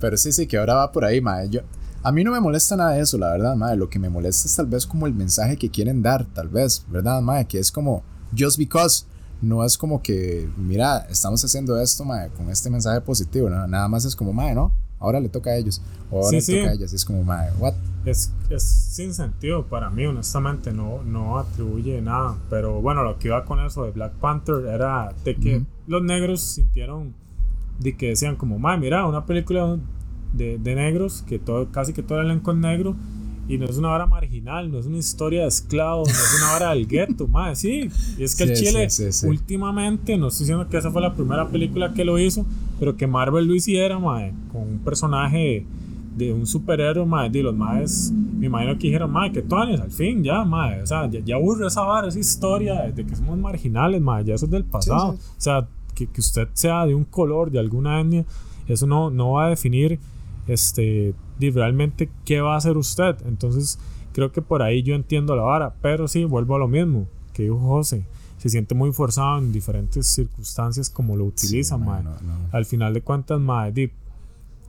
[0.00, 1.48] Pero sí, sí, que ahora va por ahí, mae.
[1.50, 1.60] Yo,
[2.02, 3.76] a mí no me molesta nada de eso, la verdad, mae.
[3.76, 6.84] Lo que me molesta es tal vez como el mensaje que quieren dar, tal vez,
[6.88, 7.46] ¿verdad, mae?
[7.46, 8.02] Que es como,
[8.36, 9.04] just because.
[9.40, 13.66] No es como que, mira, estamos haciendo esto, mae, con este mensaje positivo, ¿no?
[13.66, 14.72] Nada más es como, mae, ¿no?
[15.00, 15.82] Ahora le toca a ellos.
[16.12, 16.58] O ahora Sí, le sí.
[16.58, 16.92] toca a ellas.
[16.92, 17.74] Es como, mae, what?
[18.04, 20.72] Es, es sin sentido para mí, honestamente.
[20.72, 22.36] No, no atribuye nada.
[22.50, 26.40] Pero bueno, lo que iba con eso de Black Panther era de que los negros
[26.42, 27.12] sintieron.
[27.80, 29.76] De que decían, como, madre, mira, una película
[30.32, 32.96] de, de negros, que todo, casi que todo el elenco es negro.
[33.48, 36.52] Y no es una vara marginal, no es una historia de esclavos, no es una
[36.52, 37.90] vara del gueto, madre, sí.
[38.16, 41.02] Y es que el Sí, Chile, sí, sí, últimamente, no estoy diciendo que esa fue
[41.02, 42.46] la primera película que lo hizo,
[42.78, 45.66] pero que Marvel lo hiciera, madre, con un personaje
[46.16, 49.90] de un superhéroe, madre, de los madres, me imagino que dijeron, madre, que tones, al
[49.90, 53.36] fin, ya, madre, o sea, ya, ya aburre esa vara, esa historia de que somos
[53.38, 57.04] marginales, madre, ya eso es del pasado, o sea, que, que usted sea de un
[57.04, 58.24] color, de alguna etnia,
[58.68, 59.98] eso no, no va a definir,
[60.46, 63.78] este, realmente qué va a hacer usted, entonces,
[64.12, 67.44] creo que por ahí yo entiendo la vara, pero sí, vuelvo a lo mismo, que
[67.44, 68.06] dijo José,
[68.38, 72.48] se siente muy forzado en diferentes circunstancias como lo Sí, no, no.
[72.50, 73.90] Al final de cuentas, madre, di,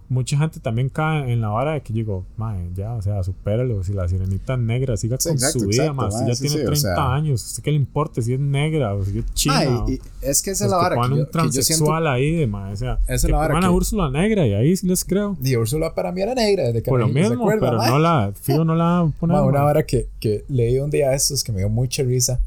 [0.09, 3.23] mucha gente también cae en la vara de que yo digo, mae, ya, o sea,
[3.23, 3.83] supéralo.
[3.83, 6.07] Si la sirenita es negra, siga Sí, con exacto, su vida, mae.
[6.07, 7.13] Usted mae, ya sí, tiene sí, o 30 sea.
[7.13, 7.43] años.
[7.45, 9.55] ¿Usted qué le importa si es negra o si es china?
[9.55, 10.95] Mae, o- y es que esa es la que vara.
[10.95, 11.51] pongan Que un yo, que yo siento.
[11.53, 12.73] transexual ahí, de mae.
[12.73, 14.87] O sea, Esa es que la vara pongan a que- Úrsula negra y ahí sí
[14.87, 15.37] les creo.
[15.43, 17.89] Y Úrsula para mí era negra desde que Por lo ¿se mismo, acuerda, pero mae?
[17.89, 19.37] no la, fijo, no la ponen.
[19.37, 22.39] Una vara que, que leí un día estos que me dio mucha risa.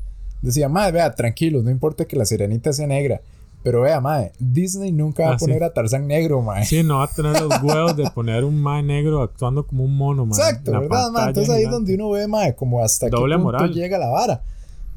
[0.42, 3.20] Decía, madre, vea, tranquilos, no importa que la sirenita sea negra.
[3.66, 5.44] Pero vea, madre, Disney nunca va Ah, a sí.
[5.46, 6.64] poner a Tarzán negro, madre.
[6.66, 9.96] Sí, no va a tener los huevos de poner un mae negro actuando como un
[9.96, 10.38] mono, mae.
[10.38, 11.02] Exacto, ¿verdad, ma?
[11.02, 13.72] pantalla Entonces ahí es donde uno ve, madre, como hasta Doble qué punto moral.
[13.72, 14.40] llega la vara.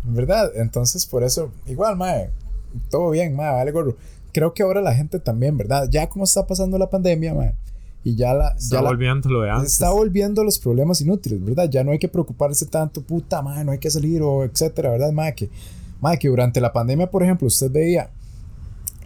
[0.03, 0.51] ¿Verdad?
[0.53, 2.29] Entonces, por eso, igual, madre,
[2.91, 3.95] todo bien, madre, vale gorro.
[4.31, 5.87] Creo que ahora la gente también, ¿verdad?
[5.89, 7.55] Ya como está pasando la pandemia, madre,
[8.03, 8.49] y ya la...
[8.49, 9.73] Está ya volviendo lo de antes.
[9.73, 11.67] Está volviendo los problemas inútiles, ¿verdad?
[11.71, 15.11] Ya no hay que preocuparse tanto, puta madre, no hay que salir o etcétera, ¿verdad?
[15.11, 15.49] Madre, que,
[15.99, 18.11] madre, que durante la pandemia, por ejemplo, usted veía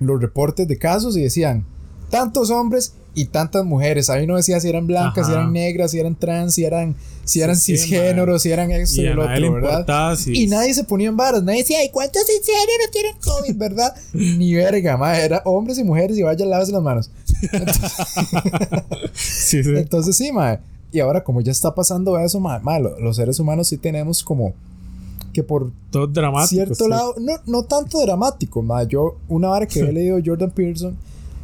[0.06, 1.66] los reportes de casos y decían
[2.10, 4.10] tantos hombres y tantas mujeres.
[4.10, 6.96] Ahí no decía si eran blancas, si eran negras, si eran trans, si eran,
[7.26, 9.86] si eran Sí, sí, cisgéneros, si eran esto y otro, ¿verdad?
[10.36, 13.96] Y nadie se ponía en varas, nadie decía, ¿y cuántos cisgéneros tienen COVID, verdad?
[14.14, 17.10] Ni verga, madre, era hombres y mujeres y vaya, lávese las manos.
[19.78, 20.60] Entonces sí, mae.
[20.92, 24.54] Y ahora como ya está pasando eso, mae, lo- los seres humanos sí tenemos como
[25.34, 26.48] que por Todo dramático.
[26.48, 26.90] cierto sí.
[26.90, 28.88] lado, no, no tanto dramático, mae.
[28.88, 30.96] Yo, una vara que he leído Jordan Peterson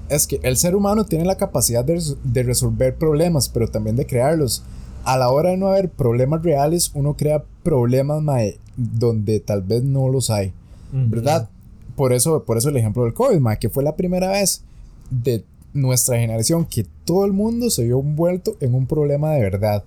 [0.08, 4.06] es que el ser humano tiene la capacidad de, de resolver problemas, pero también de
[4.06, 4.64] crearlos.
[5.04, 9.84] A la hora de no haber problemas reales, uno crea problemas, mae, donde tal vez
[9.84, 10.54] no los hay.
[10.92, 11.50] ¿verdad?
[11.96, 14.64] Por eso, por eso el ejemplo del COVID, ma, que fue la primera vez
[15.10, 19.84] de nuestra generación que todo el mundo se vio envuelto en un problema de verdad,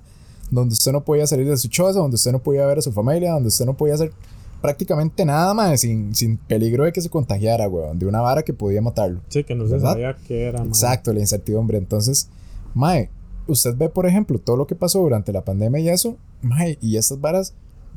[0.52, 2.92] donde usted no podía salir de su choza, donde usted no podía ver a su
[2.92, 4.12] familia, donde usted no podía hacer
[4.60, 8.52] prácticamente nada más sin, sin peligro de que se contagiara, weón, de una vara que
[8.52, 9.20] podía matarlo.
[9.28, 10.68] Sí, que no se sabía qué era, mae.
[10.68, 11.78] Exacto, la incertidumbre.
[11.78, 12.28] Entonces,
[12.74, 13.10] mae,
[13.48, 16.96] usted ve, por ejemplo, todo lo que pasó durante la pandemia y eso, mae, y
[16.96, 17.54] estas varas,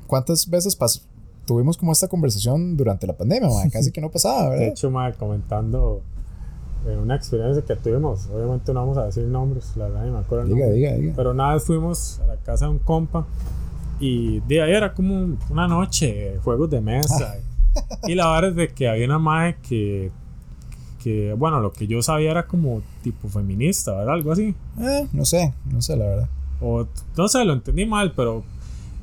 [0.08, 1.02] ¿cuántas veces pasó?
[1.46, 4.68] Tuvimos como esta conversación durante la pandemia, mae, casi que no pasaba, De ¿verdad?
[4.70, 6.02] hecho, mae, comentando
[6.88, 8.28] eh, una experiencia que tuvimos.
[8.34, 10.46] Obviamente no vamos a decir nombres, la verdad, ni me acuerdo.
[10.54, 11.14] Diga, diga, diga.
[11.16, 13.26] Pero una vez fuimos a la casa de un compa
[14.00, 17.38] y de ahí era como un- una noche, juegos de mesa.
[18.08, 20.12] y la verdad es de que había una madre que,
[21.04, 24.14] que, bueno, lo que yo sabía era como tipo feminista, ¿verdad?
[24.16, 24.56] Algo así.
[24.80, 26.30] Eh, no sé, no sé, la verdad.
[26.62, 28.44] O no sé, lo entendí mal, pero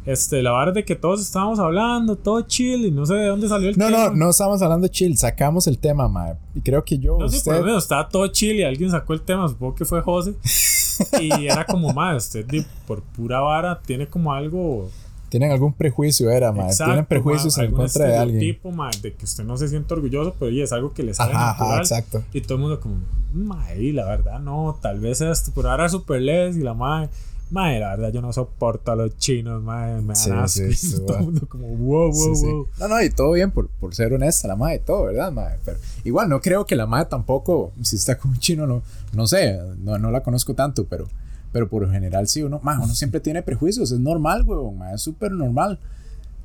[0.05, 3.49] este, la verdad de que todos estábamos hablando, todo chill y no sé de dónde
[3.49, 4.09] salió el No, tema.
[4.09, 6.35] no, no estamos hablando de chill, sacamos el tema, mae.
[6.55, 8.91] Y creo que yo, No, sí, por usted, lo menos estaba todo chill y alguien
[8.91, 10.35] sacó el tema, supongo que fue José.
[11.21, 12.47] y era como, más usted
[12.87, 14.91] por pura vara tiene como algo.
[15.29, 16.75] tienen algún prejuicio, era, mae.
[16.77, 18.37] Tienen prejuicios ma, en contra de alguien.
[18.39, 21.15] estereotipo, ma, de que usted no se siente orgulloso, pero oye, es algo que le
[21.15, 21.71] sale Ajá, natural.
[21.73, 22.23] ajá, exacto.
[22.33, 22.97] Y todo el mundo como,
[23.33, 27.09] mae, la verdad no, tal vez esto, pero ahora es super les y la mae,
[27.53, 30.73] mae, la verdad yo no soporto a los chinos, mae, me dan Sí, asco.
[30.75, 32.69] sí, todo el mundo como, wow, wow, Sí, wow.
[32.81, 35.59] No, no, y todo bien por, por ser honesta, la madre, todo, ¿verdad, madre?
[35.65, 38.83] Pero igual no creo que la madre tampoco, si está con un chino, no,
[39.13, 41.07] no sé, no, no la conozco tanto, pero,
[41.53, 44.93] pero por lo general sí, uno, ma, uno siempre tiene prejuicios, es normal, huevón, ma,
[44.93, 45.79] es súper normal.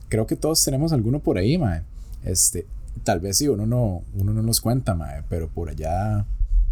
[0.10, 1.84] Creo que todos tenemos alguno por ahí, madre.
[2.24, 2.66] Este,
[3.04, 6.26] tal vez sí, uno no, uno no los cuenta, madre, pero por allá,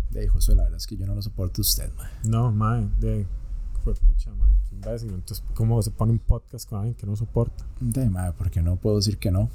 [0.09, 2.11] de José, la verdad es que yo no lo soporto a usted, madre.
[2.23, 3.25] No, mae, de,
[3.85, 4.31] fue pucha,
[4.67, 5.09] qué imbécil.
[5.13, 7.65] Entonces, ¿cómo se pone un podcast con alguien que no soporta?
[7.79, 9.49] De madre, porque no puedo decir que no.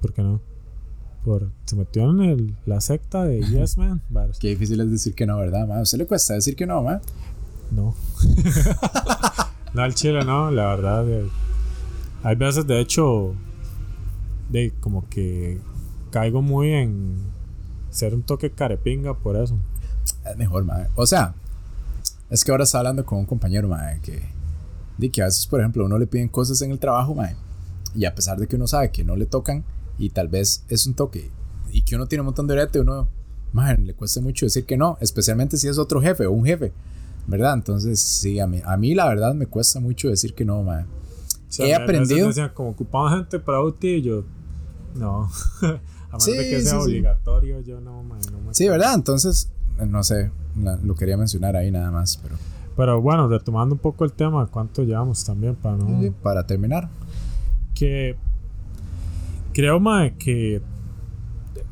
[0.00, 0.40] ¿Por qué no?
[1.24, 4.02] Por, se metió en el, la secta de Yes Man.
[4.40, 5.78] Qué difícil es decir que no, ¿verdad, madre?
[5.80, 7.02] ¿A usted le cuesta decir que no, madre?
[7.70, 7.94] No.
[9.74, 11.04] no, al chile no, la verdad.
[11.04, 11.28] de-
[12.24, 13.34] hay veces, de hecho,
[14.48, 15.58] de como que
[16.10, 17.14] caigo muy en
[17.90, 19.56] ser un toque carepinga por eso.
[20.28, 20.88] Es mejor, madre.
[20.96, 21.34] O sea,
[22.30, 24.22] es que ahora estaba hablando con un compañero, madre, que,
[24.98, 27.36] de que a veces, por ejemplo, uno le piden cosas en el trabajo, madre,
[27.94, 29.64] y a pesar de que uno sabe que no le tocan,
[29.98, 31.30] y tal vez es un toque,
[31.72, 33.08] y que uno tiene un montón de orete, uno,
[33.52, 36.72] madre, le cuesta mucho decir que no, especialmente si es otro jefe o un jefe,
[37.26, 37.54] ¿verdad?
[37.54, 40.86] Entonces, sí, a mí, a mí la verdad me cuesta mucho decir que no, madre.
[41.48, 44.24] O sea, He aprendido- decían, como ocupamos gente para UTI y yo,
[44.94, 45.28] no.
[45.62, 45.66] a
[46.12, 46.90] menos Sí, de que sea sí, sí.
[46.90, 48.94] obligatorio, yo no, man, no me Sí, ¿verdad?
[48.94, 49.50] Entonces,
[49.86, 52.36] no sé, la- lo quería mencionar ahí nada más, pero
[52.76, 56.12] Pero bueno, retomando un poco el tema, ¿cuánto llevamos también para no...?
[56.22, 56.88] para terminar.
[57.74, 58.16] que
[59.52, 60.60] creo mae, que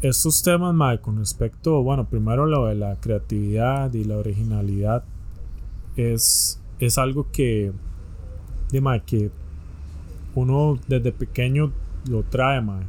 [0.02, 5.04] estos temas mae, con respecto bueno primero lo de la creatividad y la originalidad
[5.96, 7.72] es, es algo que
[8.70, 9.30] de, mae, que
[10.34, 11.72] uno desde pequeño
[12.08, 12.84] lo trae mae.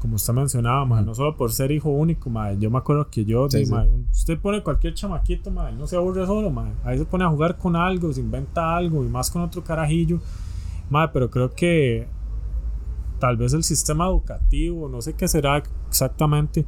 [0.00, 3.24] Como usted mencionaba, mae, no solo por ser hijo único, mae, yo me acuerdo que
[3.24, 3.72] yo, Sí, di, sí.
[3.72, 7.28] mae, usted pone cualquier chamaquito, mae, no se aburre solo, mae, ahí se pone a
[7.28, 10.20] jugar con algo, se inventa algo y más con otro carajillo,
[10.90, 12.06] mae, pero creo que
[13.18, 16.64] tal vez el sistema educativo, no sé qué será exactamente,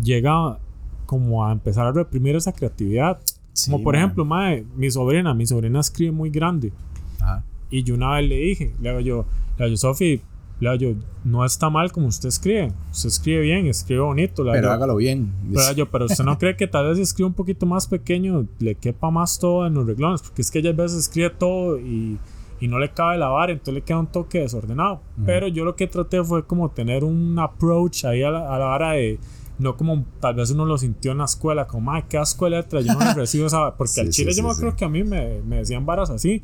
[0.00, 0.58] llega
[1.06, 3.18] como a empezar a reprimir esa creatividad.
[3.52, 4.02] Sí, como por mae.
[4.04, 6.72] ejemplo, mae, mi sobrina, mi sobrina escribe muy grande.
[7.20, 7.44] Ajá.
[7.68, 9.26] Y yo una vez le dije, le digo yo,
[9.58, 10.22] le digo yo, Sofi,
[10.60, 10.90] le yo,
[11.24, 12.72] no está mal como usted escribe.
[12.90, 14.44] Usted escribe bien, escribe bonito.
[14.44, 15.32] Le Pero yo, hágalo bien.
[15.52, 18.46] pero, yo, pero usted no cree que tal vez si escribe un poquito más pequeño,
[18.58, 20.22] le quepa más todo en los reglones.
[20.22, 22.18] Porque es que ella a veces escribe todo y,
[22.60, 25.00] y no le cabe la vara, entonces le queda un toque desordenado.
[25.24, 28.66] Pero yo lo que traté fue como tener un approach ahí a la, a la
[28.66, 29.18] vara de.
[29.58, 32.52] No como tal vez uno lo sintió en la escuela, como, ay, qué asco de
[32.52, 33.76] letra, yo no recibo esa.
[33.76, 34.60] Porque Sí, al chile sí, yo sí.
[34.60, 36.42] creo que a mí me, me decían varas así.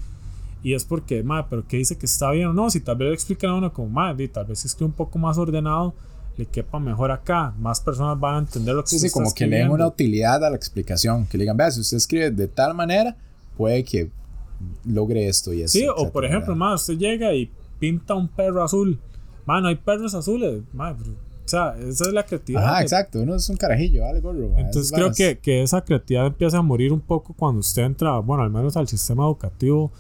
[0.67, 2.69] Y es porque, madre, pero ¿qué dice que está bien o no?
[2.71, 5.17] Si tal vez le explican a uno como, madre, tal vez si escribe un poco
[5.17, 5.95] más ordenado,
[6.37, 7.55] le quepa mejor acá.
[7.61, 9.71] Más personas van a entender lo que Sí, usted sí, como está que le den
[9.71, 11.25] una utilidad a la explicación.
[11.27, 13.17] Que le digan, vea, si usted escribe de tal manera,
[13.57, 14.11] puede que
[14.85, 15.79] logre esto y eso.
[15.79, 17.49] Sí, o por ejemplo, madre, usted llega y
[17.79, 18.99] pinta un perro azul.
[19.45, 20.63] Madre, no hay perros azules.
[20.73, 22.79] Madre, o sea, esa es la creatividad.
[22.79, 23.21] Que- exacto.
[23.21, 24.51] Uno es un carajillo, vale, gorro.
[24.57, 28.43] Entonces creo que, que esa creatividad empieza a morir un poco cuando usted entra, bueno,
[28.43, 29.93] al menos al sistema educativo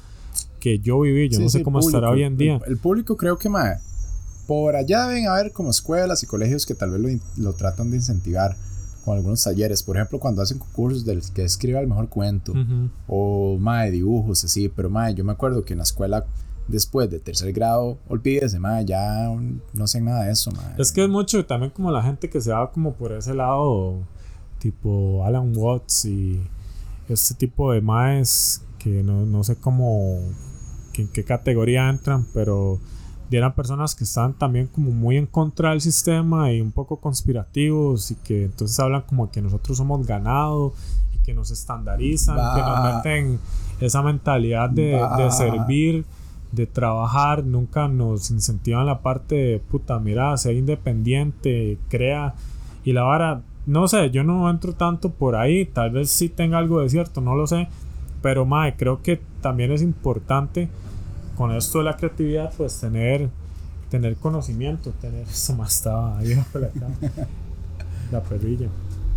[0.66, 1.28] que yo viví.
[1.28, 1.98] Yo Sí, no sé sí, cómo público.
[1.98, 2.60] estará hoy en día.
[2.66, 3.74] El, el público creo que, ma,
[4.48, 7.96] por allá deben haber como escuelas y colegios que tal vez lo, lo tratan de
[7.98, 8.56] incentivar
[9.04, 9.82] con algunos talleres.
[9.84, 12.52] Por ejemplo, cuando hacen concursos del que escriba el mejor cuento.
[12.52, 12.90] Ujú.
[13.06, 16.26] o mae dibujos así, pero mae, yo me acuerdo que en la escuela
[16.68, 19.28] después de tercer grado, olvídese, mae, ya
[19.72, 20.74] no hacen nada de eso, mae.
[20.78, 24.00] Es que es mucho también como la gente que se va como por ese lado,
[24.58, 26.40] tipo Alan Watts y
[27.08, 30.18] este tipo de maes que no, no sé cómo,
[30.96, 32.78] que en qué categoría entran, pero
[33.30, 38.10] eran personas que están también como muy en contra del sistema y un poco conspirativos
[38.10, 40.72] y que entonces hablan como que nosotros somos ganado
[41.14, 42.96] y que nos estandarizan, que nos Bah.
[42.96, 43.38] meten
[43.80, 45.30] esa mentalidad de, de Bah.
[45.30, 46.06] servir
[46.52, 52.34] de trabajar, nunca nos incentivan la parte de puta, mira, sea independiente, crea.
[52.84, 56.56] Y la vara, no sé, yo no entro tanto por ahí, tal vez sí tenga
[56.58, 57.68] algo de cierto, no lo sé.
[58.22, 60.68] Pero mae, creo que también es importante
[61.36, 63.28] con esto de la creatividad, pues tener,
[63.90, 65.22] tener conocimiento, tener.
[65.28, 66.88] Eso más estaba ahí por acá.
[68.12, 68.68] La perrilla.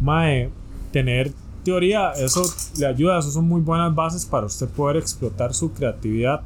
[0.01, 0.49] Mae,
[0.91, 1.31] tener
[1.63, 2.43] teoría, eso
[2.77, 6.41] le ayuda, eso son muy buenas bases para usted poder explotar su creatividad,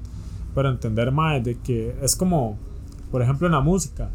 [0.53, 2.57] para entender más de que es como,
[3.11, 4.09] por ejemplo, en la música,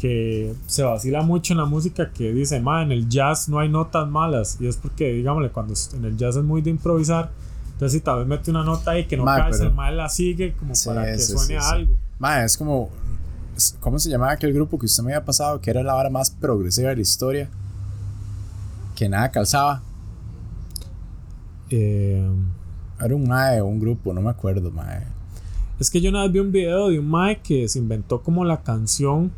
[0.00, 3.68] que se vacila mucho en la música que dice, mae, en el jazz no hay
[3.68, 7.32] notas malas, y es porque, digámosle, cuando en el jazz es muy de improvisar,
[7.78, 10.08] entonces si tal vez mete una nota ahí que no cae, pero- el mae la
[10.08, 11.94] sigue como Sí, para que sí, suene sí, algo.
[12.18, 12.90] Mae, es como,
[13.78, 15.60] ¿cómo se llamaba aquel grupo que usted me había pasado?
[15.60, 17.48] Que era la vara más progresiva de la historia.
[18.96, 19.80] Que nada calzaba.
[21.70, 22.28] Eh,
[23.00, 25.04] Era un mae o un grupo, no me acuerdo, mae.
[25.78, 28.44] es que yo una vez vi un video de un mae que se inventó como
[28.44, 29.30] la canción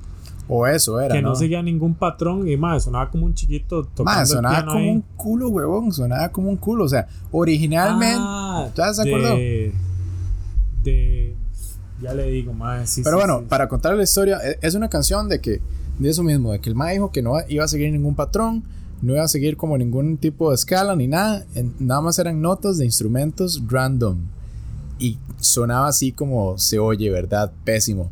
[0.53, 1.35] O eso era, que no, ¿no?
[1.37, 4.91] seguía ningún patrón y mae, sonaba como un chiquito tocando el sonaba piano como ahí.
[4.91, 5.93] un culo, huevón.
[5.93, 6.85] Sonaba como un culo.
[6.85, 8.17] O sea, originalmente.
[8.19, 9.37] Ah, ¿Estás de acuerdo?
[10.83, 11.37] De,
[12.03, 12.53] ya le digo,
[12.85, 15.61] sí, Pero sí, bueno, sí, para contar la historia, e- es una canción de que,
[15.99, 18.65] de eso mismo, de que el mae dijo que no iba a seguir ningún patrón,
[19.03, 21.45] no iba a seguir como ningún tipo de escala ni nada,
[21.79, 24.19] nada más eran notas de instrumentos random.
[24.99, 27.53] Y sonaba así como se oye, ¿verdad?
[27.65, 28.11] Pésimo.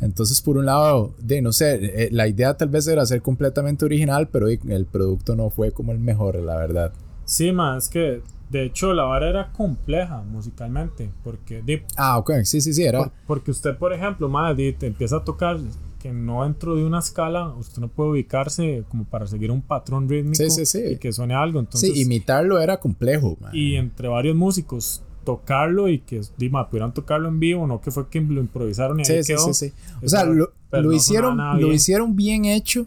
[0.00, 3.84] Entonces, por un lado, de no sé, eh, la idea tal vez era ser completamente
[3.84, 6.92] original, pero el producto no fue como el mejor, la verdad.
[7.24, 8.20] Sí, mae, es que
[8.50, 12.98] de hecho la vara era compleja musicalmente, porque di, Ah, ok, sí, sí, sí, era.
[12.98, 14.30] por- porque usted, por ejemplo,
[14.72, 15.58] te empieza a tocar
[15.98, 20.08] que no dentro de una escala, usted no puede ubicarse como para seguir un patrón
[20.08, 20.82] rítmico Sí, sí, sí.
[20.92, 23.36] y que suene algo, entonces sí, imitarlo era complejo.
[23.40, 23.50] man.
[23.54, 28.08] y entre varios músicos tocarlo y que Dima pudieran tocarlo en vivo, no que fue
[28.08, 29.52] que lo improvisaron y ahí Sí, sí, quedó.
[29.52, 29.72] sí, sí.
[30.02, 31.72] O sea, lo, no hicieron, lo bien.
[31.74, 32.86] hicieron bien hecho,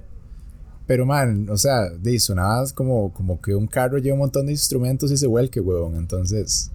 [0.88, 4.54] pero man, o sea, de, sonaba como, como que un carro lleva un montón de
[4.54, 5.96] instrumentos y se vuelque, huevón.
[5.96, 6.72] Entonces,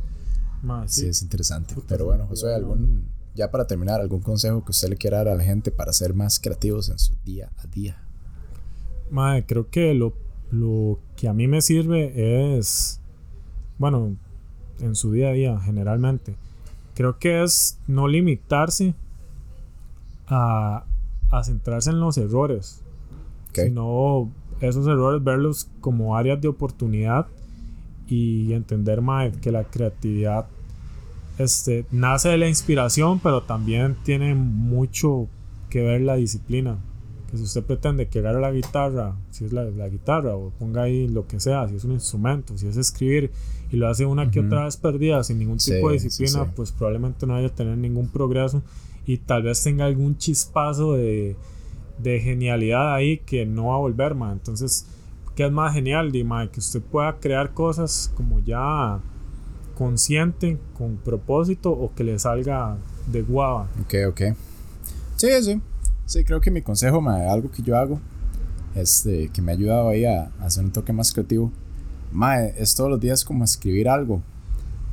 [0.86, 1.06] sí, sí.
[1.08, 1.74] es interesante.
[1.74, 2.54] Puta, pero sí, bueno, sí, no.
[2.54, 5.92] algún, ya para terminar, algún consejo que usted le quiera dar a la gente para
[5.92, 8.00] ser más creativos en su día a día.
[9.10, 10.14] Mae, creo que lo,
[10.50, 13.00] lo que a mí me sirve es,
[13.78, 14.16] bueno,
[14.80, 16.36] en su día a día generalmente,
[16.94, 18.94] creo que es no limitarse
[20.26, 20.84] a,
[21.30, 22.82] a centrarse en los errores,
[23.50, 23.60] ¿ok?
[23.64, 27.26] sino esos errores verlos como áreas de oportunidad
[28.06, 30.46] y entender mae, que la creatividad
[31.38, 35.28] este, nace de la inspiración, pero también tiene mucho
[35.68, 36.78] que ver la disciplina,
[37.26, 40.50] que que si usted pretende que agarre la guitarra, si es la, la, guitarra, o
[40.50, 43.32] ponga ahí lo que sea, si es un instrumento, si es escribir,
[43.74, 47.26] y lo hace una que otra vez perdida, sin ningún tipo de disciplina, pues probablemente
[47.26, 48.62] no vaya a tener ningún progreso
[49.04, 51.34] y tal vez tenga algún chispazo de,
[51.98, 54.34] de genialidad ahí que no va a volver, man.
[54.34, 54.86] Entonces,
[55.34, 56.48] ¿qué es más genial, Dima?
[56.52, 59.00] Que usted pueda crear cosas como ya
[59.74, 62.76] consciente, con propósito, o que le salga
[63.10, 63.68] de guava.
[63.82, 64.20] Ok, ok.
[65.16, 65.60] Sí, sí.
[66.06, 67.98] Sí, creo que mi consejo, ma, algo que yo hago,
[68.76, 71.50] este, que me ha ayudado ahí a, hacer un toque más creativo,
[72.14, 74.22] ma, es todos los días como escribir algo.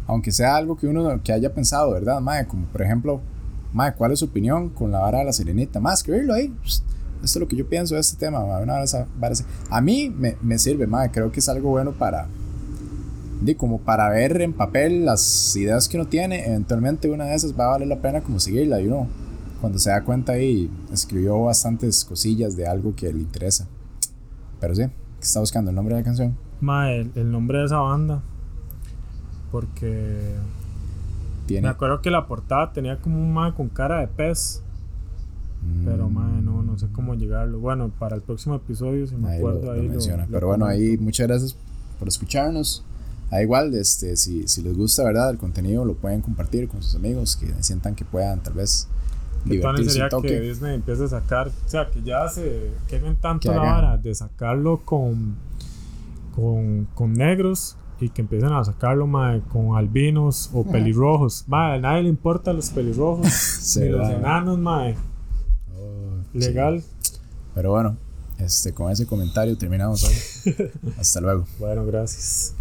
[0.07, 2.43] Aunque sea algo que uno que haya pensado, ¿verdad, ma?
[2.45, 3.21] Como por ejemplo,
[3.71, 5.79] ma, ¿cuál es su opinión con la vara de la sirenita?
[5.79, 6.53] Ma, escribirlo ahí.
[6.65, 6.83] Esto
[7.23, 8.57] es lo que yo pienso de este tema, ma.
[8.57, 8.83] Una
[9.19, 9.35] vara,
[9.69, 11.09] a mí me, me sirve, ma.
[11.11, 12.27] Creo que es algo bueno para,
[13.57, 16.45] como para ver en papel las ideas que uno tiene.
[16.47, 19.07] Eventualmente una de esas va a valer la pena como seguirla y uno
[19.61, 23.67] cuando se da cuenta ahí escribió bastantes cosillas de algo que le interesa.
[24.59, 25.69] Pero sí, ¿qué está buscando?
[25.69, 26.50] ¿El nombre de la canción?
[26.61, 28.21] Ma, el, el nombre de esa banda.
[29.51, 30.35] Porque.
[31.47, 31.67] Tiene.
[31.67, 34.61] Me acuerdo que la portada tenía como un ma con cara de pez.
[35.85, 37.59] Pero, ma, no, no sé cómo llegarlo.
[37.59, 40.25] Bueno, para el próximo episodio, si me ahí acuerdo, lo, ahí lo menciona.
[40.25, 41.55] lo Pero bueno, ahí muchas gracias
[41.99, 42.83] por escucharnos.
[43.29, 45.29] Da igual, este, si, si les gusta, ¿verdad?
[45.29, 48.87] El contenido lo pueden compartir con sus amigos que sientan que puedan tal vez
[49.43, 50.27] ¿Qué tal divertirse sería toque.
[50.27, 51.47] que Disney empiece a sacar?
[51.47, 55.35] O sea, que ya se quemen tanto la vara de sacarlo con,
[56.35, 61.45] con, con negros y que empiecen a sacarlo mae, con albinos o pelirrojos.
[61.47, 64.95] Mae, a nadie le importa los pelirrojos Se ni los enanos, mae.
[65.75, 66.39] Oh, sí.
[66.39, 66.83] Legal.
[67.53, 67.97] Pero bueno,
[68.39, 70.71] este, con ese comentario terminamos hoy.
[70.99, 71.45] Hasta luego.
[71.59, 72.55] Bueno, gracias.